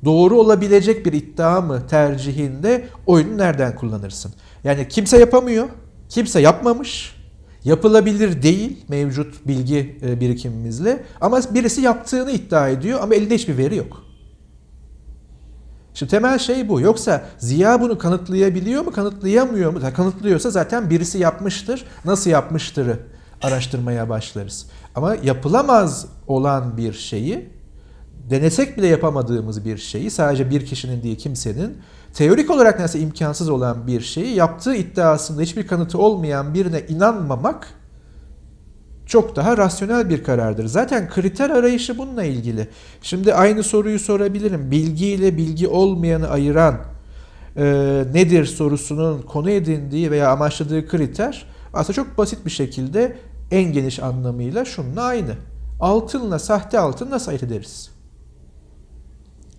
[0.05, 4.33] Doğru olabilecek bir iddia mı tercihinde oyunu nereden kullanırsın?
[4.65, 5.69] Yani kimse yapamıyor.
[6.09, 7.20] Kimse yapmamış.
[7.65, 13.77] Yapılabilir değil mevcut bilgi e, birikimimizle ama birisi yaptığını iddia ediyor ama elinde hiçbir veri
[13.77, 14.03] yok.
[15.95, 16.81] Şimdi temel şey bu.
[16.81, 19.81] Yoksa Ziya bunu kanıtlayabiliyor mu, kanıtlayamıyor mu?
[19.97, 21.85] Kanıtlıyorsa zaten birisi yapmıştır.
[22.05, 22.99] Nasıl yapmıştırı
[23.43, 24.67] araştırmaya başlarız.
[24.95, 27.51] Ama yapılamaz olan bir şeyi,
[28.31, 31.79] denesek bile yapamadığımız bir şeyi, sadece bir kişinin değil kimsenin,
[32.15, 37.75] teorik olarak nasıl imkansız olan bir şeyi yaptığı iddiasında hiçbir kanıtı olmayan birine inanmamak
[39.07, 40.67] çok daha rasyonel bir karardır.
[40.67, 42.69] Zaten kriter arayışı bununla ilgili.
[43.03, 44.71] Şimdi aynı soruyu sorabilirim.
[44.71, 46.75] Bilgi ile bilgi olmayanı ayıran
[47.57, 47.65] e,
[48.13, 53.17] nedir sorusunun konu edindiği veya amaçladığı kriter aslında çok basit bir şekilde
[53.51, 55.35] en geniş anlamıyla şununla aynı.
[55.81, 57.91] Altınla sahte altın nasıl ayırt ederiz?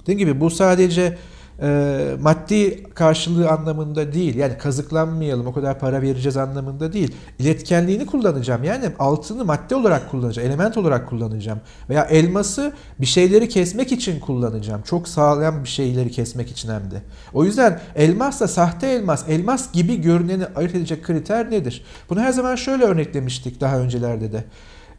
[0.02, 1.18] Dediğim gibi bu sadece
[1.62, 4.36] e, maddi karşılığı anlamında değil.
[4.36, 7.16] Yani kazıklanmayalım o kadar para vereceğiz anlamında değil.
[7.40, 8.64] İletkenliğini kullanacağım.
[8.64, 10.48] Yani altını madde olarak kullanacağım.
[10.48, 11.60] Element olarak kullanacağım.
[11.90, 14.82] Veya elması bir şeyleri kesmek için kullanacağım.
[14.82, 17.02] Çok sağlam bir şeyleri kesmek için hem de.
[17.34, 21.86] O yüzden elmasla sahte elmas, elmas gibi görüneni ayırt edecek kriter nedir?
[22.10, 24.44] Bunu her zaman şöyle örneklemiştik daha öncelerde de.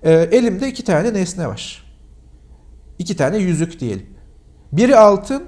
[0.03, 1.85] E, elimde iki tane nesne var.
[2.99, 4.12] İki tane yüzük diyelim.
[4.73, 5.43] Biri altın,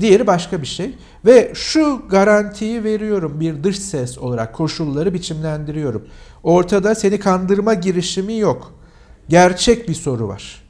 [0.00, 0.94] Diğeri başka bir şey.
[1.26, 6.06] Ve şu garantiyi veriyorum bir dış ses olarak koşulları biçimlendiriyorum.
[6.42, 8.72] Ortada seni kandırma girişimi yok.
[9.28, 10.62] Gerçek bir soru var.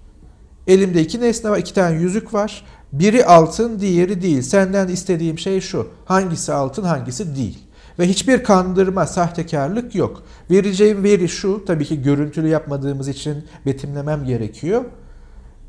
[0.67, 2.65] Elimde iki nesne var, iki tane yüzük var.
[2.93, 4.43] Biri altın, diğeri değil.
[4.43, 5.89] Senden istediğim şey şu.
[6.05, 7.59] Hangisi altın, hangisi değil.
[7.99, 10.23] Ve hiçbir kandırma, sahtekarlık yok.
[10.51, 11.65] Vereceğim veri şu.
[11.67, 14.85] Tabii ki görüntülü yapmadığımız için betimlemem gerekiyor.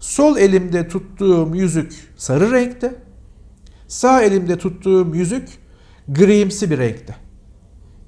[0.02, 2.96] Sol elimde tuttuğum yüzük sarı renkte.
[3.88, 5.50] Sağ elimde tuttuğum yüzük
[6.08, 7.16] grimsi bir renkte.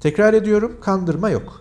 [0.00, 1.60] Tekrar ediyorum, kandırma yok.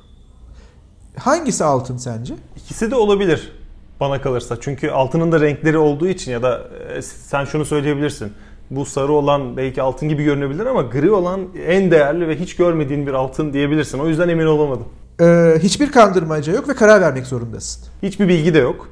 [1.17, 2.33] Hangisi altın sence?
[2.57, 3.51] İkisi de olabilir
[3.99, 4.57] bana kalırsa.
[4.61, 6.61] Çünkü altının da renkleri olduğu için ya da
[6.95, 8.33] e, sen şunu söyleyebilirsin.
[8.71, 13.07] Bu sarı olan belki altın gibi görünebilir ama gri olan en değerli ve hiç görmediğin
[13.07, 13.99] bir altın diyebilirsin.
[13.99, 14.85] O yüzden emin olamadım.
[15.21, 17.83] Ee, hiçbir kandırmaca yok ve karar vermek zorundasın.
[18.03, 18.89] Hiçbir bilgi de yok.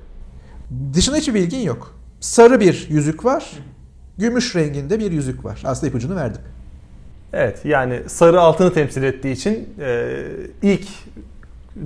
[0.94, 1.96] Dışında hiçbir bilgin yok.
[2.20, 3.52] Sarı bir yüzük var.
[4.18, 5.62] Gümüş renginde bir yüzük var.
[5.66, 6.42] Aslında ipucunu verdim.
[7.34, 10.18] Evet yani sarı altını temsil ettiği için e,
[10.62, 10.88] ilk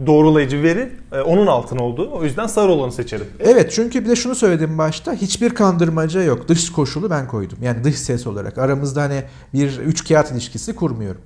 [0.05, 2.11] doğrulayıcı veri e, onun altın olduğu.
[2.11, 3.27] O yüzden sarı olanı seçerim.
[3.39, 5.13] Evet çünkü bir de şunu söyledim başta.
[5.13, 6.47] Hiçbir kandırmaca yok.
[6.47, 7.57] Dış koşulu ben koydum.
[7.61, 8.57] Yani dış ses olarak.
[8.57, 11.21] Aramızda hani bir üç kağıt ilişkisi kurmuyorum.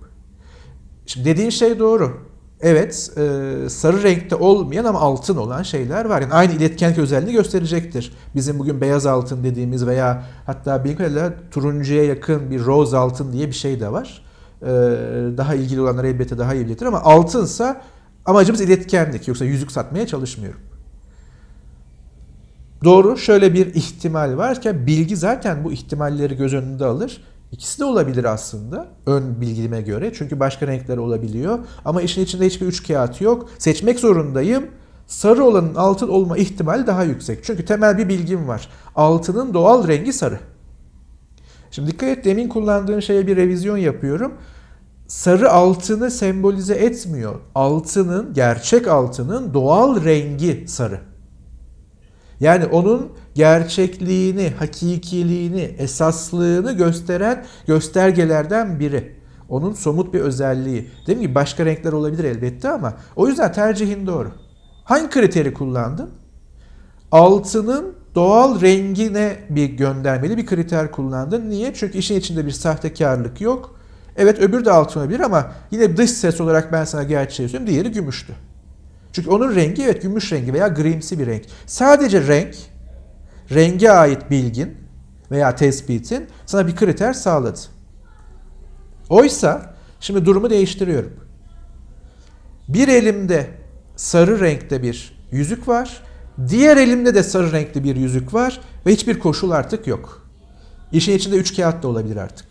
[1.05, 2.28] Şimdi dediğin şey doğru.
[2.61, 6.21] Evet e, sarı renkte olmayan ama altın olan şeyler var.
[6.21, 8.13] Yani aynı iletkenlik özelliğini gösterecektir.
[8.35, 13.47] Bizim bugün beyaz altın dediğimiz veya hatta bir kadarıyla turuncuya yakın bir rose altın diye
[13.47, 14.23] bir şey de var.
[14.61, 14.67] E,
[15.37, 17.81] daha ilgili olanlar elbette daha iyi bilir ama altınsa
[18.25, 19.27] amacımız iletkenlik.
[19.27, 20.59] Yoksa yüzük satmaya çalışmıyorum.
[22.83, 27.21] Doğru şöyle bir ihtimal varken bilgi zaten bu ihtimalleri göz önünde alır.
[27.51, 30.12] İkisi de olabilir aslında ön bilgime göre.
[30.13, 31.59] Çünkü başka renkler olabiliyor.
[31.85, 33.49] Ama işin içinde hiçbir üç kağıt yok.
[33.57, 34.67] Seçmek zorundayım.
[35.07, 37.43] Sarı olanın altın olma ihtimali daha yüksek.
[37.43, 38.69] Çünkü temel bir bilgim var.
[38.95, 40.39] Altının doğal rengi sarı.
[41.71, 44.33] Şimdi dikkat et demin kullandığın şeye bir revizyon yapıyorum.
[45.07, 47.35] Sarı altını sembolize etmiyor.
[47.55, 50.99] Altının, gerçek altının doğal rengi sarı.
[52.39, 59.15] Yani onun gerçekliğini, hakikiliğini, esaslığını gösteren göstergelerden biri.
[59.49, 60.89] Onun somut bir özelliği.
[61.08, 61.36] Değil mi?
[61.36, 64.32] Başka renkler olabilir elbette ama o yüzden tercihin doğru.
[64.84, 66.10] Hangi kriteri kullandın?
[67.12, 71.49] Altının doğal rengine bir göndermeli bir kriter kullandın.
[71.49, 71.73] Niye?
[71.73, 73.80] Çünkü işin içinde bir sahtekarlık yok.
[74.17, 77.71] Evet öbür de altın olabilir ama yine dış ses olarak ben sana gerçeği söyleyeyim.
[77.71, 78.34] Diğeri gümüştü.
[79.13, 81.43] Çünkü onun rengi evet gümüş rengi veya grimsi bir renk.
[81.65, 82.56] Sadece renk,
[83.51, 84.77] renge ait bilgin
[85.31, 87.59] veya tespitin sana bir kriter sağladı.
[89.09, 91.13] Oysa şimdi durumu değiştiriyorum.
[92.67, 93.47] Bir elimde
[93.95, 96.03] sarı renkte bir yüzük var.
[96.47, 100.29] Diğer elimde de sarı renkli bir yüzük var ve hiçbir koşul artık yok.
[100.91, 102.47] İşin içinde üç kağıt da olabilir artık.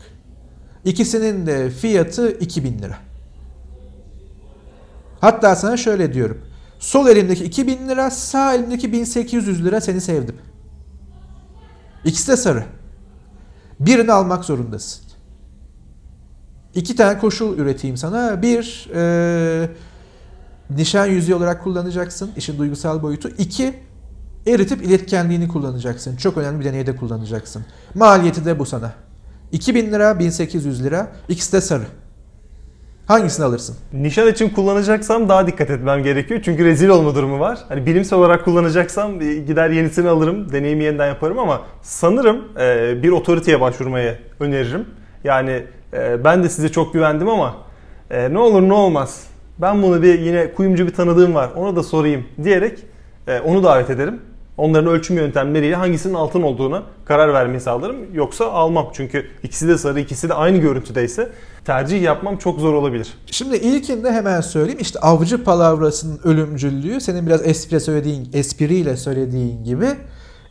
[0.85, 2.99] İkisinin de fiyatı 2000 lira.
[5.21, 6.39] Hatta sana şöyle diyorum.
[6.79, 10.37] Sol elimdeki 2000 lira, sağ elimdeki 1800 lira seni sevdim.
[12.05, 12.65] İkisi de sarı.
[13.81, 15.05] Birini almak zorundasın.
[16.75, 18.43] İki tane koşul üreteyim sana.
[18.43, 19.71] Bir, e,
[20.71, 22.31] nişan yüzüğü olarak kullanacaksın.
[22.37, 23.29] işin duygusal boyutu.
[23.29, 23.75] İki,
[24.47, 26.17] eritip iletkenliğini kullanacaksın.
[26.17, 27.65] Çok önemli bir deneyde kullanacaksın.
[27.95, 28.93] Maliyeti de bu sana.
[29.53, 31.13] 2000 lira, 1800 lira.
[31.29, 31.87] İkisi de sarı.
[33.09, 33.77] Hangisini alırsın?
[33.93, 36.41] Nişan için kullanacaksam daha dikkat etmem gerekiyor.
[36.45, 37.59] Çünkü rezil olma durumu var.
[37.69, 43.11] Hani bilimsel olarak kullanacaksam e, gider yenisini alırım, deneyimi yeniden yaparım ama sanırım e, bir
[43.11, 44.87] otoriteye başvurmayı öneririm.
[45.25, 47.57] Yani e, ben de size çok güvendim ama
[48.31, 49.27] ne olur ne olmaz.
[49.59, 51.51] Ben bunu bir yine kuyumcu bir tanıdığım var.
[51.57, 52.79] Ona da sorayım diyerek
[53.45, 54.21] onu davet ederim.
[54.57, 57.97] Onların ölçüm yöntemleriyle hangisinin altın olduğuna karar vermeyi sağlarım.
[58.15, 58.91] Yoksa almam.
[58.93, 61.29] Çünkü ikisi de sarı, ikisi de aynı görüntüdeyse
[61.69, 63.15] tercih yapmam çok zor olabilir.
[63.27, 64.79] Şimdi ilkinde hemen söyleyeyim.
[64.81, 69.89] İşte avcı palavrasının ölümcüllüğü senin biraz espri söylediğin, espriyle söylediğin gibi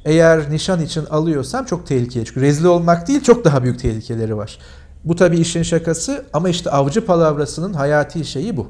[0.05, 2.25] eğer nişan için alıyorsam çok tehlikeli.
[2.25, 4.59] Çünkü rezil olmak değil çok daha büyük tehlikeleri var.
[5.03, 8.67] Bu tabii işin şakası ama işte avcı palavrasının hayati şeyi bu.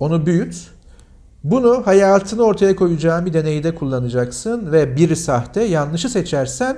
[0.00, 0.56] Onu büyüt,
[1.44, 6.76] bunu hayatını ortaya koyacağın bir deneyde kullanacaksın ve biri sahte, yanlışı seçersen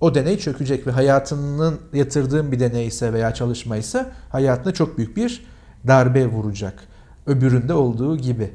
[0.00, 5.46] o deney çökecek ve hayatının yatırdığın bir deneyse veya çalışmaysa hayatına çok büyük bir
[5.86, 6.84] darbe vuracak.
[7.26, 8.50] Öbüründe olduğu gibi.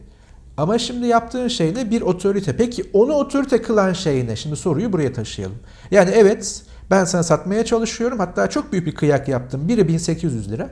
[0.57, 1.91] Ama şimdi yaptığın şey ne?
[1.91, 2.57] Bir otorite.
[2.57, 4.35] Peki onu otorite kılan şey ne?
[4.35, 5.57] Şimdi soruyu buraya taşıyalım.
[5.91, 8.19] Yani evet ben sana satmaya çalışıyorum.
[8.19, 9.67] Hatta çok büyük bir kıyak yaptım.
[9.67, 10.69] Biri 1800 lira.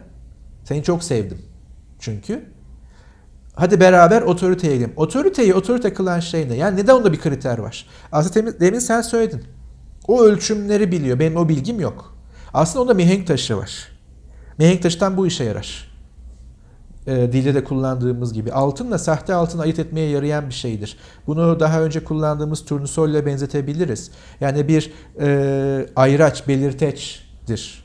[0.63, 1.41] Seni çok sevdim.
[1.99, 2.45] Çünkü
[3.59, 4.93] Hadi beraber otoriteye gidelim.
[4.95, 6.55] Otoriteyi otorite kılan şey ne?
[6.55, 7.85] Yani neden onda bir kriter var?
[8.11, 9.43] Aslında demin sen söyledin.
[10.07, 11.19] O ölçümleri biliyor.
[11.19, 12.17] Benim o bilgim yok.
[12.53, 13.87] Aslında onda mihenk taşı var.
[14.57, 15.97] Mihenk taşıdan bu işe yarar.
[17.07, 18.51] E, dilde de kullandığımız gibi.
[18.51, 20.97] Altınla sahte altını ayırt etmeye yarayan bir şeydir.
[21.27, 24.11] Bunu daha önce kullandığımız turnusolle benzetebiliriz.
[24.41, 27.83] Yani bir e, ayraç, belirteçtir.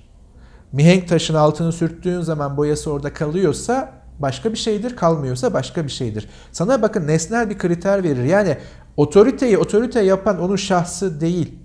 [0.72, 6.28] Mihenk taşın altını sürttüğün zaman boyası orada kalıyorsa başka bir şeydir, kalmıyorsa başka bir şeydir.
[6.52, 8.24] Sana bakın nesnel bir kriter verir.
[8.24, 8.56] Yani
[8.96, 11.61] otoriteyi otorite yapan onun şahsı değil.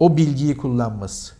[0.00, 1.32] O bilgiyi kullanması.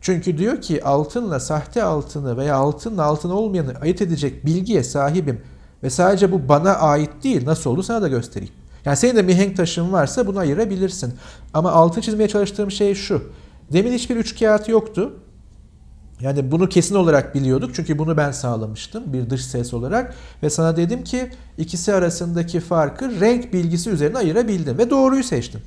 [0.00, 5.40] Çünkü diyor ki altınla sahte altını veya altınla altın olmayanı ayırt edecek bilgiye sahibim.
[5.82, 7.46] Ve sadece bu bana ait değil.
[7.46, 8.54] Nasıl oldu sana da göstereyim.
[8.84, 11.14] Yani senin de mihenk taşın varsa bunu ayırabilirsin.
[11.54, 13.22] Ama altın çizmeye çalıştığım şey şu.
[13.72, 15.12] Demin hiçbir üç kağıt yoktu.
[16.20, 20.76] Yani bunu kesin olarak biliyorduk çünkü bunu ben sağlamıştım bir dış ses olarak ve sana
[20.76, 25.60] dedim ki ikisi arasındaki farkı renk bilgisi üzerine ayırabildin ve doğruyu seçtin.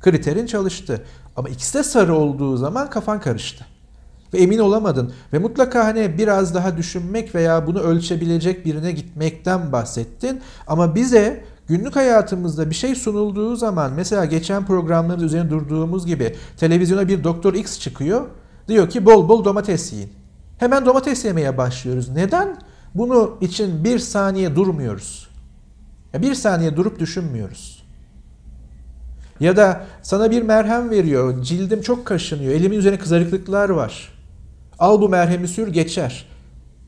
[0.00, 1.02] Kriterin çalıştı.
[1.36, 3.66] Ama ikisi de sarı olduğu zaman kafan karıştı.
[4.34, 5.12] Ve emin olamadın.
[5.32, 10.40] Ve mutlaka hani biraz daha düşünmek veya bunu ölçebilecek birine gitmekten bahsettin.
[10.66, 17.08] Ama bize günlük hayatımızda bir şey sunulduğu zaman mesela geçen programların üzerine durduğumuz gibi televizyona
[17.08, 18.26] bir Doktor X çıkıyor.
[18.68, 20.12] Diyor ki bol bol domates yiyin.
[20.58, 22.08] Hemen domates yemeye başlıyoruz.
[22.08, 22.58] Neden?
[22.94, 25.28] Bunu için bir saniye durmuyoruz.
[26.12, 27.81] Ya bir saniye durup düşünmüyoruz.
[29.42, 31.42] Ya da sana bir merhem veriyor.
[31.42, 32.52] Cildim çok kaşınıyor.
[32.52, 34.12] Elimin üzerine kızarıklıklar var.
[34.78, 36.26] Al bu merhemi sür geçer.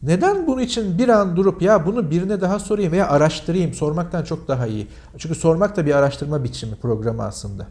[0.02, 4.48] Neden bunun için bir an durup ya bunu birine daha sorayım veya araştırayım sormaktan çok
[4.48, 4.86] daha iyi.
[5.18, 7.66] Çünkü sormak da bir araştırma biçimi programı aslında.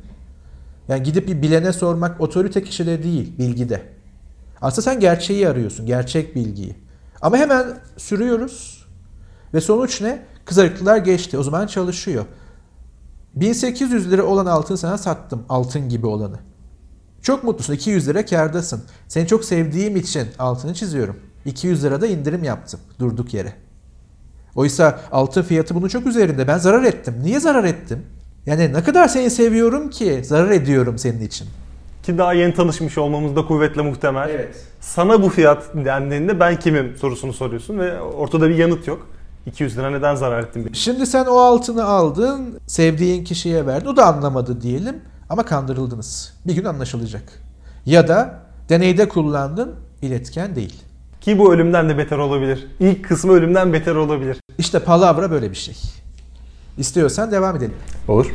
[0.88, 3.82] Yani gidip bir bilene sormak otorite kişide değil, bilgide.
[4.62, 6.76] Aslında sen gerçeği arıyorsun, gerçek bilgiyi.
[7.22, 7.65] Ama hemen
[7.98, 8.86] sürüyoruz
[9.54, 10.22] ve sonuç ne?
[10.46, 11.38] Kızarıklılar geçti.
[11.38, 12.26] O zaman çalışıyor.
[13.36, 15.46] 1800 lira olan altın sana sattım.
[15.50, 16.39] Altın gibi olanı.
[17.22, 17.74] Çok mutlusun.
[17.74, 18.84] 200 lira kardasın.
[19.08, 21.15] Seni çok sevdiğim için altını çiziyorum.
[21.46, 23.54] 200 lirada indirim yaptım durduk yere.
[24.56, 26.48] Oysa altın fiyatı bunun çok üzerinde.
[26.48, 27.15] Ben zarar ettim.
[27.24, 28.06] Niye zarar ettim?
[28.46, 31.48] Yani ne kadar seni seviyorum ki zarar ediyorum senin için.
[32.04, 34.30] Ki daha yeni tanışmış olmamız da kuvvetle muhtemel.
[34.30, 34.56] Evet.
[34.80, 39.08] Sana bu fiyat dendiğinde ben kimim sorusunu soruyorsun ve ortada bir yanıt yok.
[39.45, 40.69] 200 lira neden zarar ettin?
[40.73, 43.88] Şimdi sen o altını aldın, sevdiğin kişiye verdin.
[43.88, 46.34] O da anlamadı diyelim ama kandırıldınız.
[46.47, 47.23] Bir gün anlaşılacak.
[47.86, 50.84] Ya da deneyde kullandın, iletken değil.
[51.21, 52.67] Ki bu ölümden de beter olabilir.
[52.79, 54.38] İlk kısmı ölümden beter olabilir.
[54.58, 55.75] İşte palavra böyle bir şey.
[56.77, 57.75] İstiyorsan devam edelim.
[58.08, 58.34] Olur.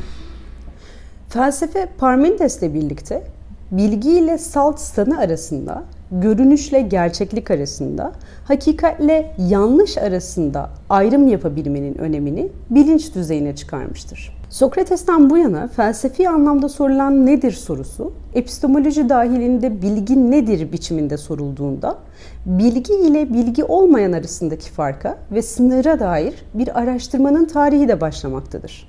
[1.28, 3.26] Felsefe Parmenides'le birlikte
[3.70, 8.12] bilgi ile salt sanı arasında, görünüşle gerçeklik arasında,
[8.44, 14.38] hakikatle yanlış arasında ayrım yapabilmenin önemini bilinç düzeyine çıkarmıştır.
[14.50, 21.98] Sokrates'ten bu yana felsefi anlamda sorulan nedir sorusu, epistemoloji dahilinde bilgi nedir biçiminde sorulduğunda,
[22.46, 28.88] bilgi ile bilgi olmayan arasındaki farka ve sınıra dair bir araştırmanın tarihi de başlamaktadır.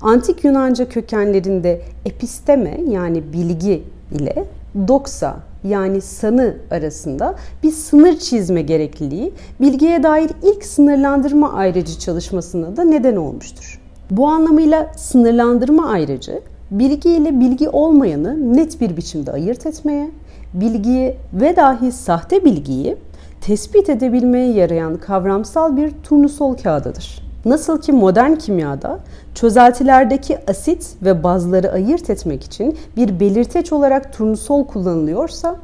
[0.00, 4.44] Antik Yunanca kökenlerinde episteme yani bilgi ile
[4.88, 12.84] doksa yani sanı arasında bir sınır çizme gerekliliği bilgiye dair ilk sınırlandırma ayrıcı çalışmasına da
[12.84, 13.80] neden olmuştur.
[14.10, 20.10] Bu anlamıyla sınırlandırma ayrıcı bilgi ile bilgi olmayanı net bir biçimde ayırt etmeye,
[20.54, 22.96] bilgiyi ve dahi sahte bilgiyi
[23.40, 27.22] tespit edebilmeye yarayan kavramsal bir turnusol kağıdıdır.
[27.44, 28.98] Nasıl ki modern kimyada
[29.34, 35.56] çözeltilerdeki asit ve bazları ayırt etmek için bir belirteç olarak turnusol kullanılıyorsa,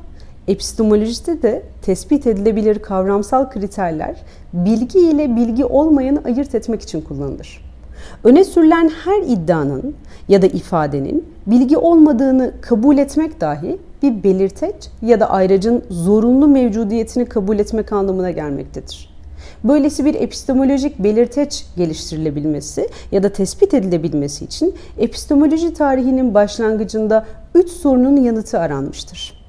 [0.48, 4.16] epistemolojide de tespit edilebilir kavramsal kriterler
[4.52, 7.68] bilgi ile bilgi olmayanı ayırt etmek için kullanılır.
[8.24, 9.94] Öne sürülen her iddianın
[10.28, 17.26] ya da ifadenin bilgi olmadığını kabul etmek dahi bir belirteç ya da ayracın zorunlu mevcudiyetini
[17.26, 19.17] kabul etmek anlamına gelmektedir.
[19.64, 28.16] Böylesi bir epistemolojik belirteç geliştirilebilmesi ya da tespit edilebilmesi için epistemoloji tarihinin başlangıcında üç sorunun
[28.16, 29.44] yanıtı aranmıştır.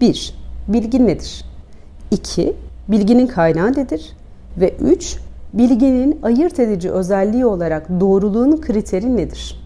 [0.00, 0.34] 1.
[0.68, 1.44] Bilgi nedir?
[2.10, 2.52] 2.
[2.88, 4.12] Bilginin kaynağı nedir?
[4.56, 5.16] Ve 3.
[5.52, 9.60] Bilginin ayırt edici özelliği olarak doğruluğun kriteri nedir?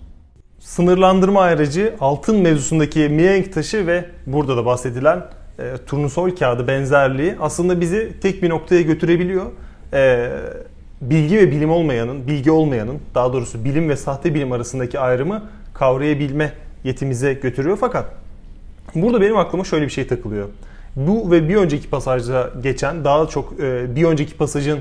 [0.58, 5.22] Sınırlandırma ayrıcı altın mevzusundaki mihenk taşı ve burada da bahsedilen
[5.58, 9.46] e, turnusol kağıdı benzerliği aslında bizi tek bir noktaya götürebiliyor.
[9.94, 10.30] E,
[11.00, 15.42] bilgi ve bilim olmayanın, bilgi olmayanın, daha doğrusu bilim ve sahte bilim arasındaki ayrımı
[15.74, 16.52] kavrayabilme
[16.84, 17.78] yetimize götürüyor.
[17.80, 18.06] Fakat
[18.94, 20.48] burada benim aklıma şöyle bir şey takılıyor.
[20.96, 24.80] Bu ve bir önceki pasajda geçen, daha çok e, bir önceki pasajın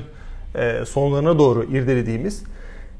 [0.54, 2.44] e, sonlarına doğru irdelediğimiz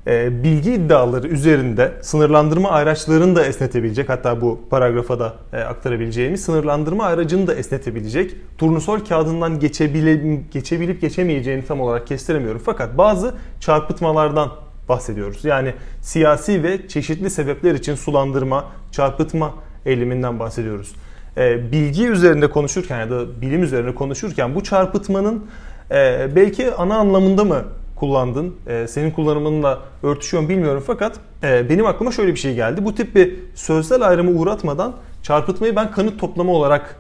[0.07, 7.47] bilgi iddiaları üzerinde sınırlandırma araçlarını da esnetebilecek hatta bu paragrafa da e, aktarabileceğimiz sınırlandırma aracını
[7.47, 12.63] da esnetebilecek turnusol kağıdından geçebile, geçebilip geçemeyeceğini tam olarak kestiremiyorum.
[12.65, 14.51] Fakat bazı çarpıtmalardan
[14.89, 15.45] bahsediyoruz.
[15.45, 19.55] Yani siyasi ve çeşitli sebepler için sulandırma, çarpıtma
[19.87, 20.95] eğiliminden bahsediyoruz.
[21.37, 25.47] E, bilgi üzerinde konuşurken ya da bilim üzerine konuşurken bu çarpıtmanın
[25.91, 27.65] e, belki ana anlamında mı
[27.97, 28.55] kullandın.
[28.67, 32.85] E, senin kullanımınla örtüşüyor mu bilmiyorum fakat e, benim aklıma şöyle bir şey geldi.
[32.85, 34.93] Bu tip bir sözsel ayrımı uğratmadan
[35.23, 36.97] çarpıtmayı ben kanıt toplama olarak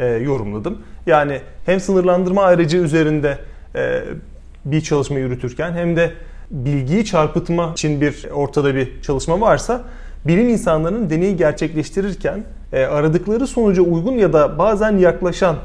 [0.00, 0.78] e, yorumladım.
[1.06, 3.38] Yani hem sınırlandırma ayrıcı üzerinde
[3.74, 4.02] e,
[4.64, 6.12] bir çalışma yürütürken hem de
[6.50, 9.82] bilgiyi çarpıtma için bir ortada bir çalışma varsa
[10.26, 15.56] bilim insanlarının deneyi gerçekleştirirken e, aradıkları sonuca uygun ya da bazen yaklaşan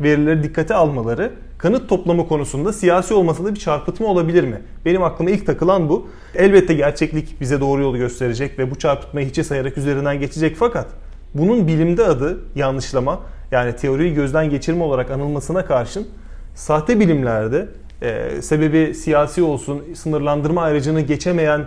[0.00, 1.30] verileri dikkate almaları
[1.62, 4.62] kanıt toplama konusunda siyasi olmasa da bir çarpıtma olabilir mi?
[4.84, 6.08] Benim aklıma ilk takılan bu.
[6.34, 10.86] Elbette gerçeklik bize doğru yolu gösterecek ve bu çarpıtmayı hiçe sayarak üzerinden geçecek fakat
[11.34, 16.08] bunun bilimde adı yanlışlama yani teoriyi gözden geçirme olarak anılmasına karşın
[16.54, 17.68] sahte bilimlerde
[18.02, 21.66] e, sebebi siyasi olsun, sınırlandırma ayrıcını geçemeyen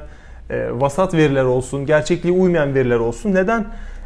[0.49, 3.65] e, vasat veriler olsun, gerçekliğe uymayan veriler olsun neden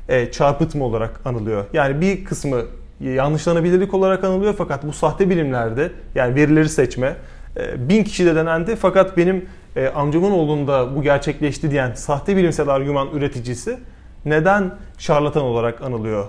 [0.09, 1.65] e, çarpıtma olarak anılıyor?
[1.73, 2.61] Yani bir kısmı
[3.01, 7.15] yanlışlanabilirlik olarak anılıyor fakat bu sahte bilimlerde yani verileri seçme
[7.57, 9.45] e, bin kişi de denendi fakat benim
[9.75, 13.77] e, amcamın oğlunda bu gerçekleşti diyen sahte bilimsel argüman üreticisi
[14.25, 16.25] neden şarlatan olarak anılıyor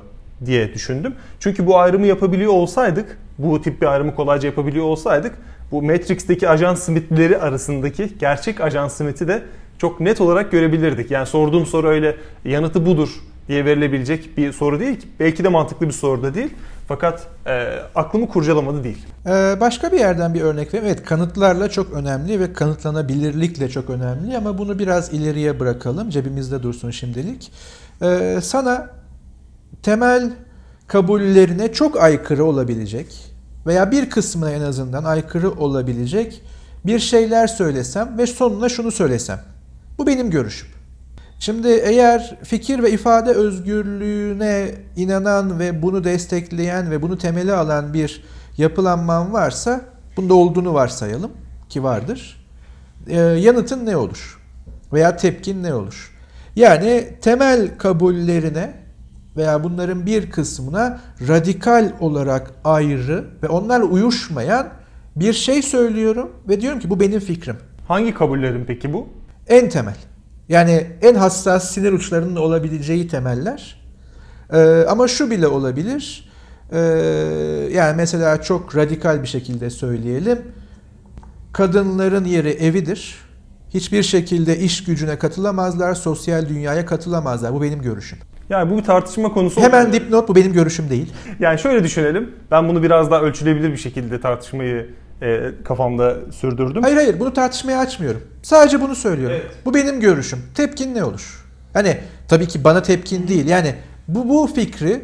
[0.46, 1.14] diye düşündüm.
[1.40, 5.34] Çünkü bu ayrımı yapabiliyor olsaydık, bu tip bir ayrımı kolayca yapabiliyor olsaydık
[5.72, 9.42] bu Matrix'teki ajan Smith'leri arasındaki gerçek ajan Smith'i de
[9.78, 11.10] çok net olarak görebilirdik.
[11.10, 13.20] Yani sorduğum soru öyle yanıtı budur
[13.50, 15.06] diye verilebilecek bir soru değil.
[15.20, 16.50] Belki de mantıklı bir soru da değil.
[16.88, 19.06] Fakat e, aklımı kurcalamadı değil.
[19.26, 20.86] Ee, başka bir yerden bir örnek vereyim.
[20.86, 26.10] Evet kanıtlarla çok önemli ve kanıtlanabilirlikle çok önemli ama bunu biraz ileriye bırakalım.
[26.10, 27.52] Cebimizde dursun şimdilik.
[28.02, 28.90] Ee, sana
[29.82, 30.30] temel
[30.86, 33.32] kabullerine çok aykırı olabilecek
[33.66, 36.42] veya bir kısmına en azından aykırı olabilecek
[36.86, 39.40] bir şeyler söylesem ve sonuna şunu söylesem.
[39.98, 40.79] Bu benim görüşüm.
[41.40, 48.24] Şimdi eğer fikir ve ifade özgürlüğüne inanan ve bunu destekleyen ve bunu temeli alan bir
[48.56, 49.80] yapılanman varsa,
[50.16, 51.30] bunda olduğunu varsayalım
[51.68, 52.46] ki vardır.
[53.06, 54.40] Ee, yanıtın ne olur?
[54.92, 56.14] Veya tepkin ne olur?
[56.56, 58.72] Yani temel kabullerine
[59.36, 64.68] veya bunların bir kısmına radikal olarak ayrı ve onlarla uyuşmayan
[65.16, 67.56] bir şey söylüyorum ve diyorum ki bu benim fikrim.
[67.88, 69.08] Hangi kabullerin peki bu?
[69.48, 70.09] En temel.
[70.50, 73.80] Yani en hassas sinir uçlarının olabileceği temeller.
[74.52, 76.30] Ee, ama şu bile olabilir.
[76.72, 76.78] Ee,
[77.72, 80.38] yani mesela çok radikal bir şekilde söyleyelim.
[81.52, 83.14] Kadınların yeri evidir.
[83.74, 87.54] Hiçbir şekilde iş gücüne katılamazlar, sosyal dünyaya katılamazlar.
[87.54, 88.18] Bu benim görüşüm.
[88.48, 89.60] Yani bu bir tartışma konusu.
[89.60, 91.12] Hemen dipnot bu benim görüşüm değil.
[91.40, 92.30] Yani şöyle düşünelim.
[92.50, 94.90] Ben bunu biraz daha ölçülebilir bir şekilde tartışmayı
[95.22, 96.82] e, kafamda sürdürdüm.
[96.82, 98.22] Hayır hayır bunu tartışmaya açmıyorum.
[98.42, 99.36] Sadece bunu söylüyorum.
[99.40, 99.56] Evet.
[99.64, 100.38] Bu benim görüşüm.
[100.54, 101.44] Tepkin ne olur?
[101.72, 101.96] Hani
[102.28, 103.48] tabii ki bana tepkin değil.
[103.48, 103.74] Yani
[104.08, 105.02] bu bu fikri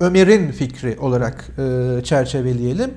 [0.00, 2.90] Ömer'in fikri olarak e, çerçeveleyelim.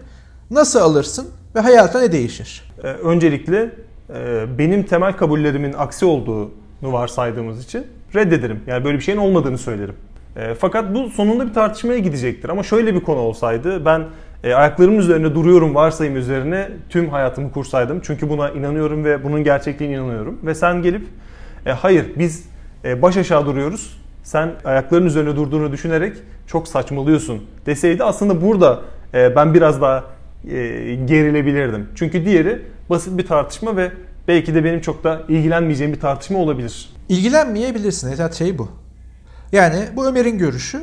[0.51, 2.71] Nasıl alırsın ve hayatına ne değişir?
[2.83, 3.71] E, öncelikle
[4.09, 6.51] e, benim temel kabullerimin aksi olduğunu
[6.81, 8.59] varsaydığımız için reddederim.
[8.67, 9.95] Yani böyle bir şeyin olmadığını söylerim.
[10.35, 12.49] E, fakat bu sonunda bir tartışmaya gidecektir.
[12.49, 14.03] Ama şöyle bir konu olsaydı ben
[14.45, 17.99] e, ayaklarımın üzerinde duruyorum varsayım üzerine tüm hayatımı kursaydım.
[18.03, 20.39] Çünkü buna inanıyorum ve bunun gerçekliğine inanıyorum.
[20.43, 21.07] Ve sen gelip
[21.65, 22.45] e, hayır biz
[22.83, 24.01] e, baş aşağı duruyoruz.
[24.23, 26.17] Sen ayakların üzerine durduğunu düşünerek
[26.47, 28.81] çok saçmalıyorsun deseydi aslında burada
[29.13, 30.03] e, ben biraz daha
[30.47, 30.57] e,
[31.05, 31.87] gerilebilirdim.
[31.95, 33.91] Çünkü diğeri basit bir tartışma ve
[34.27, 36.89] belki de benim çok da ilgilenmeyeceğim bir tartışma olabilir.
[37.09, 38.11] İlgilenmeyebilirsin.
[38.11, 38.69] Esas şey bu.
[39.51, 40.81] Yani bu Ömer'in görüşü.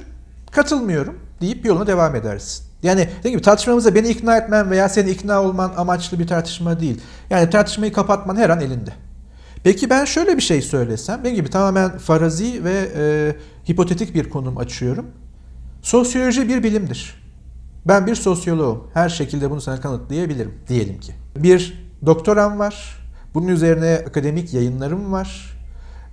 [0.51, 2.72] Katılmıyorum deyip yoluna devam edersin.
[2.83, 7.01] Yani dediğim gibi tartışmamızda beni ikna etmen veya seni ikna olman amaçlı bir tartışma değil.
[7.31, 8.91] Yani tartışmayı kapatman her an elinde.
[9.65, 13.37] Peki ben şöyle bir şey söylesem, benim gibi tamamen farazi ve e,
[13.73, 15.07] hipotetik bir konum açıyorum.
[15.83, 17.23] Sosyoloji bir bilimdir.
[17.87, 18.87] Ben bir sosyoloğum.
[18.95, 21.13] Her şekilde bunu sana kanıtlayabilirim diyelim ki.
[21.37, 22.97] Bir doktoram var.
[23.35, 25.59] Bunun üzerine akademik yayınlarım var.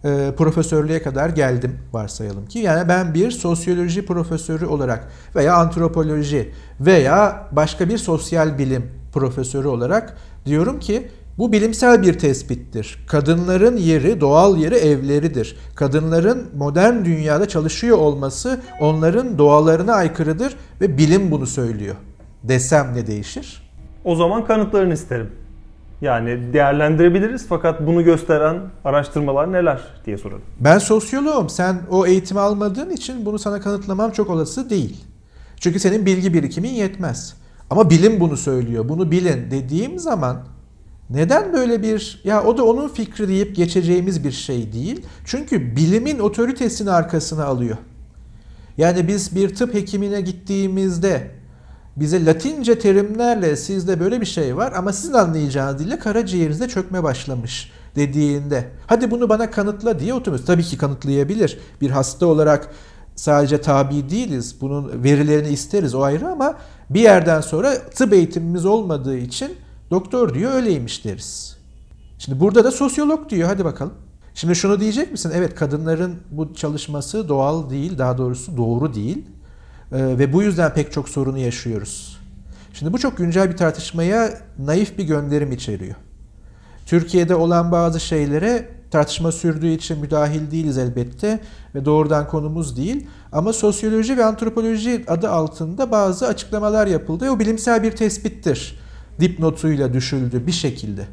[0.06, 2.60] E, profesörlüğe kadar geldim varsayalım ki.
[2.60, 10.18] Yani ben bir sosyoloji profesörü olarak veya antropoloji veya başka bir sosyal bilim profesörü olarak
[10.46, 13.06] diyorum ki bu bilimsel bir tespittir.
[13.08, 15.58] Kadınların yeri, doğal yeri evleridir.
[15.76, 21.96] Kadınların modern dünyada çalışıyor olması onların doğalarına aykırıdır ve bilim bunu söylüyor.
[22.44, 23.72] Desem ne değişir?
[24.04, 25.32] O zaman kanıtlarını isterim.
[26.02, 30.42] Yani değerlendirebiliriz fakat bunu gösteren araştırmalar neler diye soralım.
[30.60, 31.50] Ben sosyoloğum.
[31.50, 35.06] Sen o eğitimi almadığın için bunu sana kanıtlamam çok olası değil.
[35.60, 37.36] Çünkü senin bilgi birikimin yetmez.
[37.70, 38.90] Ama bilim bunu söylüyor.
[38.90, 40.38] Bunu bilin dediğim zaman
[41.10, 45.06] neden böyle bir ya o da onun fikri deyip geçeceğimiz bir şey değil.
[45.26, 47.78] Çünkü bilimin otoritesini arkasına alıyor.
[48.78, 51.39] Yani biz bir tıp hekimine gittiğimizde
[52.00, 57.72] bize latince terimlerle sizde böyle bir şey var ama sizin anlayacağınız dille karaciğerinizde çökme başlamış
[57.96, 60.46] dediğinde hadi bunu bana kanıtla diye oturmuyoruz.
[60.46, 61.60] Tabii ki kanıtlayabilir.
[61.82, 62.70] Bir hasta olarak
[63.16, 64.56] sadece tabi değiliz.
[64.62, 66.56] Bunun verilerini isteriz o ayrı ama
[66.90, 69.52] bir yerden sonra tıp eğitimimiz olmadığı için
[69.92, 71.58] doktor diyor öyleymiş deriz.
[72.18, 73.94] Şimdi burada da sosyolog diyor hadi bakalım.
[74.34, 75.32] Şimdi şunu diyecek misin?
[75.36, 79.26] Evet kadınların bu çalışması doğal değil, daha doğrusu doğru değil.
[79.92, 82.20] Ee, ve bu yüzden pek çok sorunu yaşıyoruz.
[82.74, 84.30] Şimdi bu çok güncel bir tartışmaya
[84.60, 85.96] naif bir gönderim içeriyor.
[86.86, 91.40] Türkiye'de olan bazı şeylere tartışma sürdüğü için müdahil değiliz elbette
[91.76, 93.08] ve doğrudan konumuz değil.
[93.32, 97.32] Ama sosyoloji ve antropoloji adı altında bazı açıklamalar yapıldı.
[97.32, 98.80] O bilimsel bir tespittir.
[99.20, 101.06] Dipnotuyla düşüldü bir şekilde.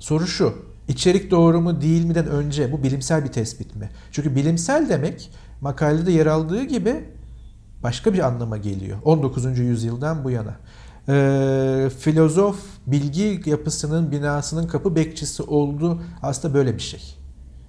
[0.00, 0.52] Soru şu,
[0.88, 3.90] içerik doğru mu değil miden önce bu bilimsel bir tespit mi?
[4.12, 7.04] Çünkü bilimsel demek makalede yer aldığı gibi
[7.82, 8.98] başka bir anlama geliyor.
[9.04, 9.58] 19.
[9.58, 10.56] yüzyıldan bu yana.
[11.08, 12.56] Ee, filozof
[12.86, 17.16] bilgi yapısının binasının kapı bekçisi oldu aslında böyle bir şey.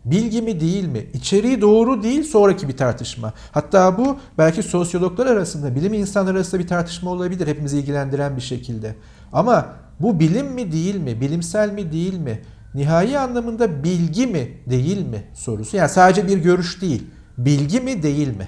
[0.05, 1.05] Bilgi mi değil mi?
[1.13, 3.33] İçeriği doğru değil sonraki bir tartışma.
[3.51, 8.95] Hatta bu belki sosyologlar arasında, bilim insanları arasında bir tartışma olabilir hepimizi ilgilendiren bir şekilde.
[9.33, 11.21] Ama bu bilim mi değil mi?
[11.21, 12.41] Bilimsel mi değil mi?
[12.73, 15.77] Nihai anlamında bilgi mi değil mi sorusu.
[15.77, 17.03] Yani sadece bir görüş değil.
[17.37, 18.47] Bilgi mi değil mi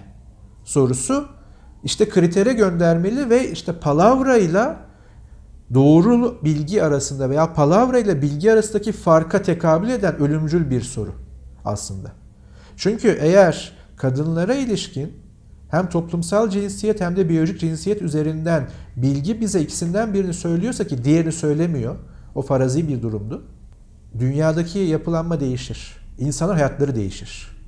[0.65, 1.27] sorusu
[1.83, 4.75] işte kritere göndermeli ve işte palavra ile
[5.73, 11.11] doğru bilgi arasında veya palavra ile bilgi arasındaki farka tekabül eden ölümcül bir soru
[11.65, 12.11] aslında.
[12.77, 15.13] Çünkü eğer kadınlara ilişkin
[15.69, 21.31] hem toplumsal cinsiyet hem de biyolojik cinsiyet üzerinden bilgi bize ikisinden birini söylüyorsa ki diğerini
[21.31, 21.95] söylemiyor.
[22.35, 23.43] O farazi bir durumdu.
[24.19, 25.97] Dünyadaki yapılanma değişir.
[26.19, 27.58] İnsanlar hayatları değişir.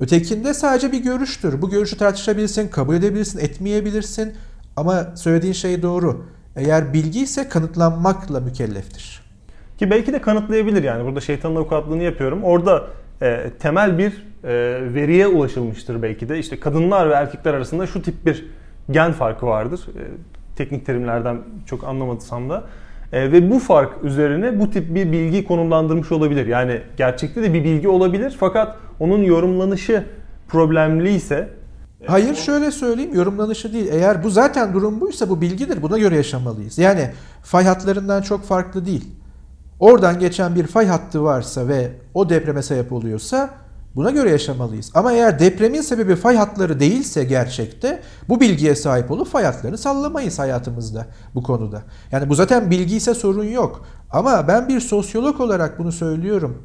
[0.00, 1.62] Ötekinde sadece bir görüştür.
[1.62, 4.32] Bu görüşü tartışabilirsin, kabul edebilirsin, etmeyebilirsin.
[4.76, 6.24] Ama söylediğin şey doğru.
[6.56, 9.22] Eğer bilgi ise kanıtlanmakla mükelleftir.
[9.78, 11.04] Ki belki de kanıtlayabilir yani.
[11.04, 12.44] Burada şeytanın avukatlığını yapıyorum.
[12.44, 12.84] Orada
[13.22, 14.50] e, temel bir e,
[14.94, 16.38] veriye ulaşılmıştır belki de.
[16.38, 18.46] İşte kadınlar ve erkekler arasında şu tip bir
[18.90, 19.80] gen farkı vardır.
[19.88, 20.02] E,
[20.56, 22.64] teknik terimlerden çok anlamadıysam da.
[23.12, 26.46] E, ve bu fark üzerine bu tip bir bilgi konumlandırmış olabilir.
[26.46, 30.04] Yani gerçekte de bir bilgi olabilir fakat onun yorumlanışı
[30.48, 31.48] problemli ise
[32.06, 33.88] Hayır şöyle söyleyeyim yorumlanışı değil.
[33.92, 35.82] Eğer bu zaten durum buysa bu bilgidir.
[35.82, 36.78] Buna göre yaşamalıyız.
[36.78, 37.10] Yani
[37.42, 39.04] fay hatlarından çok farklı değil.
[39.80, 43.50] Oradan geçen bir fay hattı varsa ve o depreme sebep oluyorsa
[43.96, 44.90] buna göre yaşamalıyız.
[44.94, 50.38] Ama eğer depremin sebebi fay hatları değilse gerçekte bu bilgiye sahip olup fay hatlarını sallamayız
[50.38, 51.82] hayatımızda bu konuda.
[52.12, 53.86] Yani bu zaten bilgi ise sorun yok.
[54.10, 56.62] Ama ben bir sosyolog olarak bunu söylüyorum.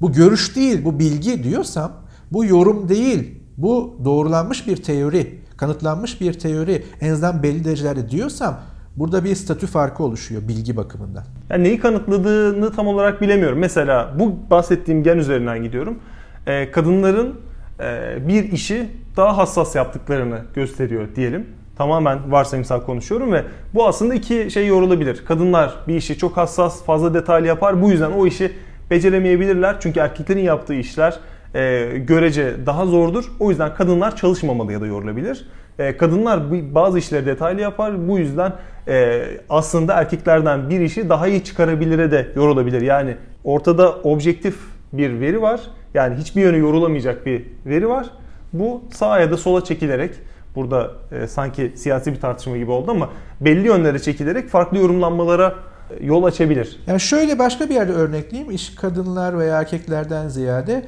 [0.00, 1.92] Bu görüş değil, bu bilgi diyorsam
[2.32, 3.40] bu yorum değil.
[3.56, 8.60] Bu doğrulanmış bir teori, kanıtlanmış bir teori, en azından belli derecelerde diyorsam
[8.96, 11.24] burada bir statü farkı oluşuyor bilgi bakımından.
[11.50, 13.58] Yani neyi kanıtladığını tam olarak bilemiyorum.
[13.58, 15.98] Mesela bu bahsettiğim gen üzerinden gidiyorum.
[16.46, 17.40] Ee, kadınların
[17.80, 18.86] e, bir işi
[19.16, 21.46] daha hassas yaptıklarını gösteriyor diyelim.
[21.76, 23.42] Tamamen varsayımsal konuşuyorum ve
[23.74, 25.24] bu aslında iki şey yorulabilir.
[25.24, 27.82] Kadınlar bir işi çok hassas, fazla detaylı yapar.
[27.82, 28.52] Bu yüzden o işi
[28.90, 29.76] beceremeyebilirler.
[29.80, 31.18] Çünkü erkeklerin yaptığı işler
[31.54, 33.32] e, görece daha zordur.
[33.40, 35.48] O yüzden kadınlar çalışmamalı ya da yorulabilir.
[35.78, 36.40] E, kadınlar
[36.74, 38.08] bazı işleri detaylı yapar.
[38.08, 38.52] Bu yüzden
[38.88, 42.80] e, aslında erkeklerden bir işi daha iyi çıkarabilire de yorulabilir.
[42.80, 44.56] Yani ortada objektif
[44.92, 45.60] bir veri var.
[45.94, 48.10] Yani hiçbir yönü yorulamayacak bir veri var.
[48.52, 50.14] Bu sağa ya da sola çekilerek
[50.54, 55.54] burada e, sanki siyasi bir tartışma gibi oldu ama belli yönlere çekilerek farklı yorumlanmalara
[55.90, 56.80] e, yol açabilir.
[56.86, 58.50] Yani şöyle başka bir yerde örnekleyeyim.
[58.50, 60.86] İş kadınlar veya erkeklerden ziyade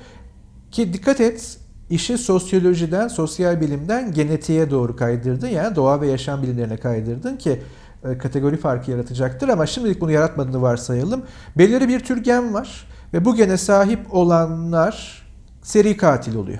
[0.70, 1.58] ki dikkat et
[1.90, 5.48] işi sosyolojiden, sosyal bilimden genetiğe doğru kaydırdın.
[5.48, 7.62] Yani doğa ve yaşam bilimlerine kaydırdın ki
[8.04, 11.22] e, kategori farkı yaratacaktır ama şimdilik bunu yaratmadığını varsayalım.
[11.58, 15.26] Belirli bir tür gen var ve bu gene sahip olanlar
[15.62, 16.58] seri katil oluyor.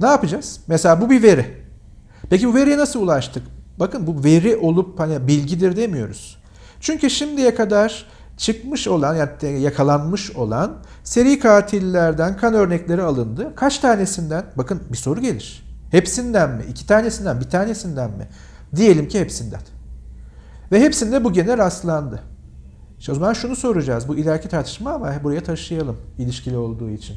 [0.00, 0.60] Ne yapacağız?
[0.66, 1.64] Mesela bu bir veri.
[2.30, 3.42] Peki bu veriye nasıl ulaştık?
[3.80, 6.38] Bakın bu veri olup hani bilgidir demiyoruz.
[6.80, 8.06] Çünkü şimdiye kadar
[8.36, 10.72] çıkmış olan yani yakalanmış olan
[11.04, 13.52] seri katillerden kan örnekleri alındı.
[13.56, 14.44] Kaç tanesinden?
[14.56, 15.68] Bakın bir soru gelir.
[15.90, 16.64] Hepsinden mi?
[16.70, 18.28] İki tanesinden, bir tanesinden mi?
[18.76, 19.60] Diyelim ki hepsinden.
[20.72, 22.22] Ve hepsinde bu gene rastlandı.
[23.00, 24.08] İşte o zaman şunu soracağız.
[24.08, 27.16] Bu ileriki tartışma ama buraya taşıyalım ilişkili olduğu için.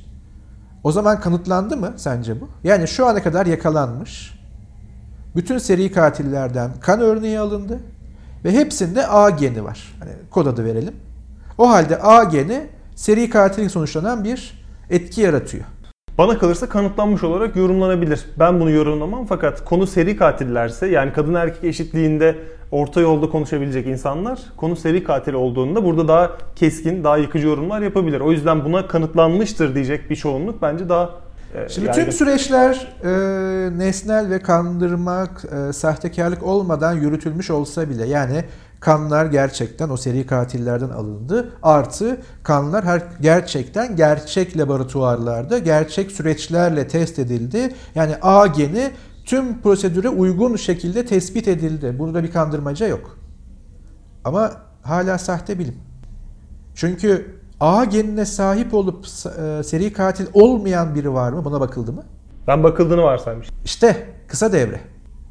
[0.84, 2.50] O zaman kanıtlandı mı sence bu?
[2.64, 4.40] Yani şu ana kadar yakalanmış.
[5.36, 7.80] Bütün seri katillerden kan örneği alındı.
[8.46, 9.96] Ve hepsinde A geni var.
[10.00, 10.94] Hani kod adı verelim.
[11.58, 15.66] O halde A geni seri katil sonuçlanan bir etki yaratıyor.
[16.18, 18.26] Bana kalırsa kanıtlanmış olarak yorumlanabilir.
[18.40, 22.36] Ben bunu yorumlamam fakat konu seri katillerse yani kadın erkek eşitliğinde
[22.72, 28.20] orta yolda konuşabilecek insanlar konu seri katil olduğunda burada daha keskin, daha yıkıcı yorumlar yapabilir.
[28.20, 31.10] O yüzden buna kanıtlanmıştır diyecek bir çoğunluk bence daha
[31.56, 31.96] e, Şimdi yani...
[31.96, 33.10] tüm süreçler e,
[33.78, 38.44] nesnel ve kandırmak, e, sahtekarlık olmadan yürütülmüş olsa bile yani
[38.82, 41.54] kanlar gerçekten o seri katillerden alındı.
[41.64, 47.76] Artı kanlar her gerçekten gerçek laboratuvarlarda, gerçek süreçlerle test edildi.
[47.96, 48.92] Yani A geni
[49.26, 51.96] tüm prosedüre uygun şekilde tespit edildi.
[52.00, 53.18] Burada bir kandırmaca yok.
[54.26, 54.52] Ama
[54.82, 55.76] hala sahte bilim.
[56.76, 61.46] Çünkü A genine sahip olup e, seri katil olmayan biri var mı?
[61.46, 62.04] Buna bakıldı mı?
[62.48, 63.50] Ben bakıldığını varsaymış.
[63.66, 64.80] İşte kısa devre.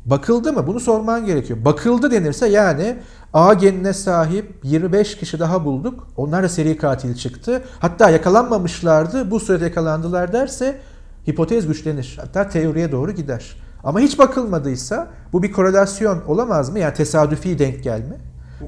[0.07, 0.67] Bakıldı mı?
[0.67, 1.65] Bunu sorman gerekiyor.
[1.65, 2.97] Bakıldı denirse yani
[3.35, 6.09] A genine sahip 25 kişi daha bulduk.
[6.17, 7.63] Onlar da seri katil çıktı.
[7.79, 9.31] Hatta yakalanmamışlardı.
[9.31, 10.81] Bu sürede yakalandılar derse
[11.29, 12.19] hipotez güçlenir.
[12.21, 13.57] Hatta teoriye doğru gider.
[13.85, 16.79] Ama hiç bakılmadıysa bu bir korelasyon olamaz mı?
[16.79, 18.17] Yani tesadüfi denk gelme.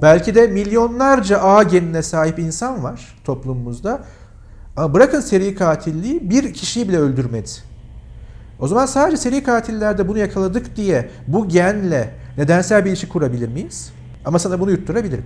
[0.02, 4.00] Belki de milyonlarca A genine sahip insan var toplumumuzda.
[4.76, 7.50] Ama bırakın seri katilliği bir kişiyi bile öldürmedi.
[8.60, 13.92] O zaman sadece seri katillerde bunu yakaladık diye bu genle nedensel bir ilişki kurabilir miyiz?
[14.24, 15.24] Ama sana bunu yutturabilirim.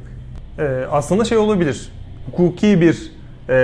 [0.59, 1.93] Ee, aslında şey olabilir.
[2.27, 3.13] Hukuki bir
[3.49, 3.55] e,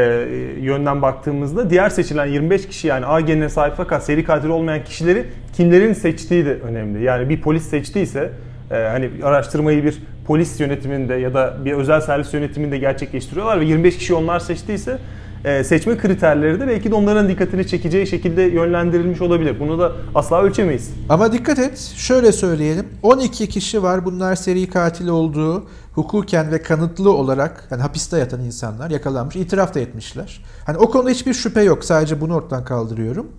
[0.61, 5.27] yönden baktığımızda diğer seçilen 25 kişi yani A genine sahip fakat seri katil olmayan kişileri
[5.57, 7.05] kimlerin seçtiği de önemli.
[7.05, 8.31] Yani bir polis seçtiyse
[8.71, 13.99] e, hani araştırmayı bir polis yönetiminde ya da bir özel servis yönetiminde gerçekleştiriyorlar ve 25
[13.99, 14.99] kişi onlar seçtiyse
[15.45, 19.61] e, seçme kriterleri de belki de onların dikkatini çekeceği şekilde yönlendirilmiş olabilir.
[19.61, 20.91] Bunu da asla ölçemeyiz.
[21.09, 22.87] Ama dikkat et, şöyle söyleyelim.
[23.03, 28.91] 12 kişi var bunlar seri katil olduğu hukuken ve kanıtlı olarak yani hapiste yatan insanlar
[28.91, 30.45] yakalanmış, itiraf da etmişler.
[30.67, 31.85] Hani o konuda hiçbir şüphe yok.
[31.85, 33.33] Sadece bunu ortadan kaldırıyorum.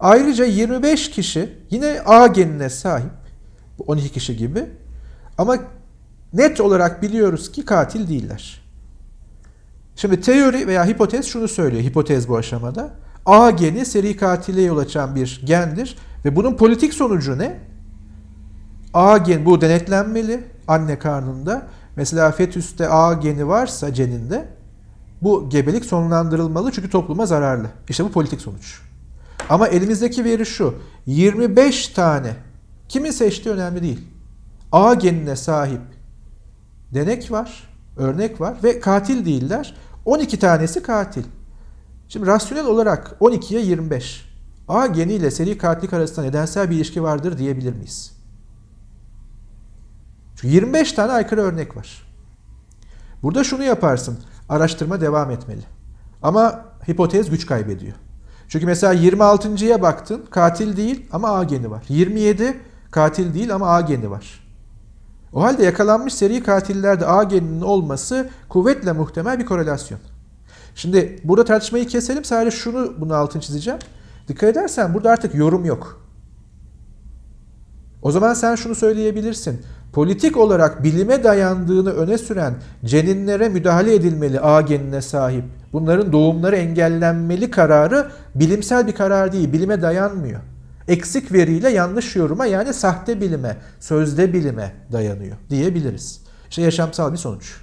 [0.00, 3.10] Ayrıca 25 kişi yine A genine sahip.
[3.86, 4.64] 12 kişi gibi.
[5.38, 5.56] Ama
[6.32, 8.63] net olarak biliyoruz ki katil değiller.
[9.96, 11.82] Şimdi teori veya hipotez şunu söylüyor.
[11.82, 12.90] Hipotez bu aşamada.
[13.26, 17.58] A geni seri katile yol açan bir gendir ve bunun politik sonucu ne?
[18.94, 21.66] A gen bu denetlenmeli anne karnında.
[21.96, 24.48] Mesela fetüste A geni varsa ceninde
[25.22, 27.66] bu gebelik sonlandırılmalı çünkü topluma zararlı.
[27.88, 28.80] İşte bu politik sonuç.
[29.48, 30.74] Ama elimizdeki veri şu.
[31.06, 32.32] 25 tane
[32.88, 34.00] kimin seçtiği önemli değil.
[34.72, 35.80] A genine sahip
[36.94, 39.74] denek var, örnek var ve katil değiller.
[40.04, 41.24] 12 tanesi katil.
[42.08, 44.34] Şimdi rasyonel olarak 12'ye 25.
[44.68, 48.12] A geniyle seri katillik arasında nedensel bir ilişki vardır diyebilir miyiz?
[50.36, 52.02] Çünkü 25 tane aykırı örnek var.
[53.22, 54.18] Burada şunu yaparsın.
[54.48, 55.62] Araştırma devam etmeli.
[56.22, 57.94] Ama hipotez güç kaybediyor.
[58.48, 61.84] Çünkü mesela 26.ya baktın katil değil ama A geni var.
[61.88, 64.43] 27 katil değil ama A geni var.
[65.34, 70.00] O halde yakalanmış seri katillerde A geninin olması kuvvetle muhtemel bir korelasyon.
[70.74, 72.24] Şimdi burada tartışmayı keselim.
[72.24, 73.78] Sadece şunu bunu altını çizeceğim.
[74.28, 76.04] Dikkat edersen burada artık yorum yok.
[78.02, 79.62] O zaman sen şunu söyleyebilirsin.
[79.92, 82.54] Politik olarak bilime dayandığını öne süren
[82.84, 85.44] ceninlere müdahale edilmeli A genine sahip.
[85.72, 90.40] Bunların doğumları engellenmeli kararı bilimsel bir karar değil, bilime dayanmıyor
[90.88, 96.20] eksik veriyle yanlış yoruma yani sahte bilime, sözde bilime dayanıyor diyebiliriz.
[96.50, 97.56] İşte yaşamsal bir sonuç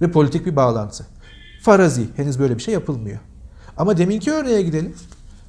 [0.00, 1.06] ve politik bir bağlantı.
[1.62, 3.18] Farazi, henüz böyle bir şey yapılmıyor.
[3.76, 4.94] Ama deminki örneğe gidelim.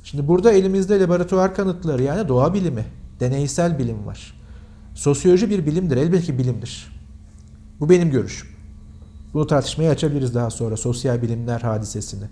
[0.04, 2.86] Şimdi burada elimizde laboratuvar kanıtları yani doğa bilimi,
[3.20, 4.42] deneysel bilim var.
[4.94, 6.92] Sosyoloji bir bilimdir, elbette ki bilimdir.
[7.80, 8.50] Bu benim görüşüm.
[9.34, 12.26] Bunu tartışmaya açabiliriz daha sonra sosyal bilimler hadisesini.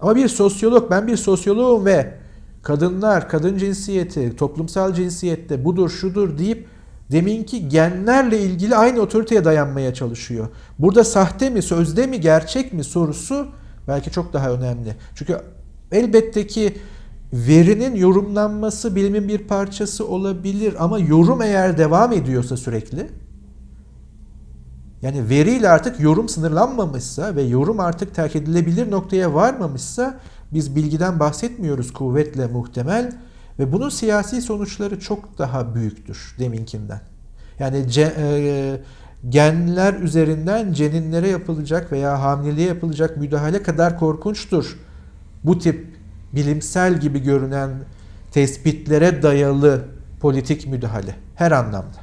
[0.00, 2.21] Ama bir sosyolog, ben bir sosyoloğum ve
[2.62, 6.68] kadınlar, kadın cinsiyeti, toplumsal cinsiyette budur şudur deyip
[7.12, 10.48] deminki genlerle ilgili aynı otoriteye dayanmaya çalışıyor.
[10.78, 13.46] Burada sahte mi, sözde mi, gerçek mi sorusu
[13.88, 14.96] belki çok daha önemli.
[15.14, 15.38] Çünkü
[15.92, 16.78] elbette ki
[17.32, 23.08] verinin yorumlanması bilimin bir parçası olabilir ama yorum eğer devam ediyorsa sürekli
[25.02, 30.20] yani veriyle artık yorum sınırlanmamışsa ve yorum artık terk edilebilir noktaya varmamışsa
[30.52, 33.12] biz bilgiden bahsetmiyoruz kuvvetle muhtemel
[33.58, 37.00] ve bunun siyasi sonuçları çok daha büyüktür deminkinden.
[37.58, 38.80] Yani ce, e,
[39.28, 44.78] genler üzerinden ceninlere yapılacak veya hamileliğe yapılacak müdahale kadar korkunçtur.
[45.44, 45.96] Bu tip
[46.32, 47.70] bilimsel gibi görünen
[48.32, 49.84] tespitlere dayalı
[50.20, 51.98] politik müdahale her anlamda.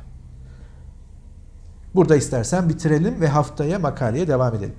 [1.96, 4.76] Burada istersen bitirelim ve haftaya makaleye devam edelim.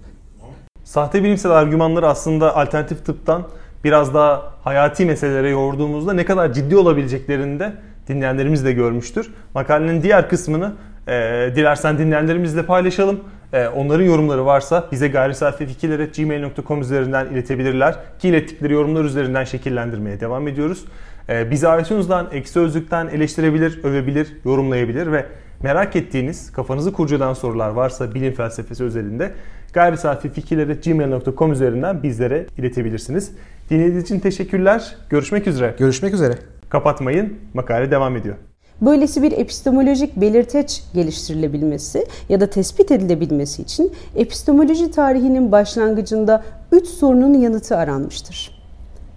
[0.84, 3.46] Sahte bilimsel argümanları aslında alternatif tıptan
[3.84, 7.72] biraz daha hayati meselelere yorduğumuzda ne kadar ciddi olabileceklerini de
[8.08, 9.30] dinleyenlerimiz de görmüştür.
[9.54, 10.72] Makalenin diğer kısmını
[11.08, 11.12] e,
[11.56, 13.20] dilersen dinleyenlerimizle paylaşalım.
[13.52, 17.94] E, onların yorumları varsa bize gayrisafifikirler.gmail.com üzerinden iletebilirler.
[18.18, 20.84] Ki ilettikleri yorumlar üzerinden şekillendirmeye devam ediyoruz.
[21.28, 25.26] E, bizi iTunes'dan, Eksi Özlük'ten eleştirebilir, övebilir, yorumlayabilir ve
[25.62, 29.32] merak ettiğiniz, kafanızı kurcalayan sorular varsa bilim felsefesi özelinde
[29.72, 33.32] gayrisafifikirler.gmail.com üzerinden bizlere iletebilirsiniz.
[33.70, 34.96] Dinlediğiniz için teşekkürler.
[35.10, 35.74] Görüşmek üzere.
[35.78, 36.34] Görüşmek üzere.
[36.68, 37.38] Kapatmayın.
[37.54, 38.36] Makale devam ediyor.
[38.80, 46.42] Böylesi bir epistemolojik belirteç geliştirilebilmesi ya da tespit edilebilmesi için epistemoloji tarihinin başlangıcında
[46.72, 48.62] üç sorunun yanıtı aranmıştır.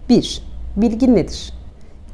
[0.10, 0.44] 1.
[0.76, 1.54] Bilgi nedir?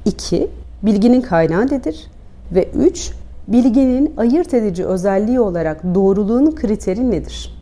[0.06, 0.48] 2.
[0.84, 2.08] Bilginin kaynağı nedir?
[2.52, 3.12] Ve 3.
[3.48, 7.59] Bilginin ayırt edici özelliği olarak doğruluğun kriteri nedir?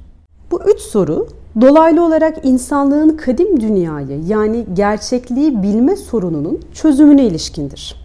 [0.52, 1.28] Bu üç soru
[1.62, 7.96] dolaylı olarak insanlığın kadim dünyayı yani gerçekliği bilme sorununun çözümüne ilişkindir.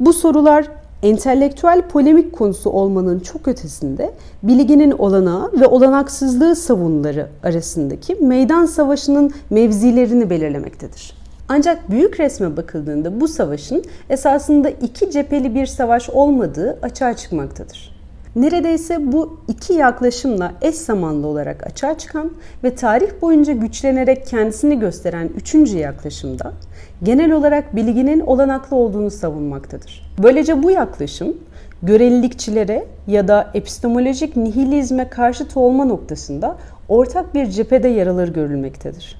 [0.00, 0.68] Bu sorular
[1.02, 10.30] entelektüel polemik konusu olmanın çok ötesinde bilginin olanağı ve olanaksızlığı savunuları arasındaki meydan savaşının mevzilerini
[10.30, 11.12] belirlemektedir.
[11.48, 17.91] Ancak büyük resme bakıldığında bu savaşın esasında iki cepheli bir savaş olmadığı açığa çıkmaktadır.
[18.36, 22.32] Neredeyse bu iki yaklaşımla eş zamanlı olarak açığa çıkan
[22.64, 26.52] ve tarih boyunca güçlenerek kendisini gösteren üçüncü yaklaşımda
[27.02, 30.14] genel olarak bilginin olanaklı olduğunu savunmaktadır.
[30.22, 31.36] Böylece bu yaklaşım
[31.82, 36.56] görelilikçilere ya da epistemolojik nihilizme karşıt olma noktasında
[36.88, 39.16] ortak bir cephede yer alır görülmektedir.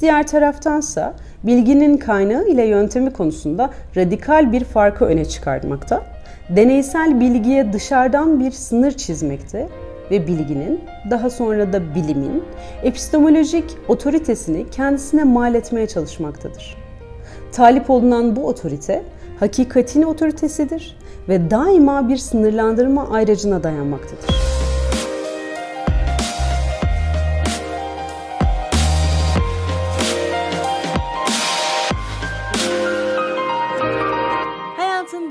[0.00, 6.02] Diğer taraftansa bilginin kaynağı ile yöntemi konusunda radikal bir farkı öne çıkartmakta,
[6.50, 9.68] deneysel bilgiye dışarıdan bir sınır çizmekte
[10.10, 10.80] ve bilginin,
[11.10, 12.42] daha sonra da bilimin
[12.82, 16.76] epistemolojik otoritesini kendisine mal etmeye çalışmaktadır.
[17.52, 19.02] Talip olunan bu otorite,
[19.40, 20.96] hakikatin otoritesidir
[21.28, 24.65] ve daima bir sınırlandırma ayracına dayanmaktadır.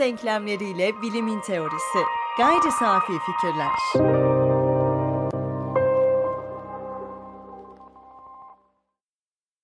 [0.05, 1.99] Denklemleriyle bilimin teorisi.
[2.37, 4.34] Gayri safi fikirler.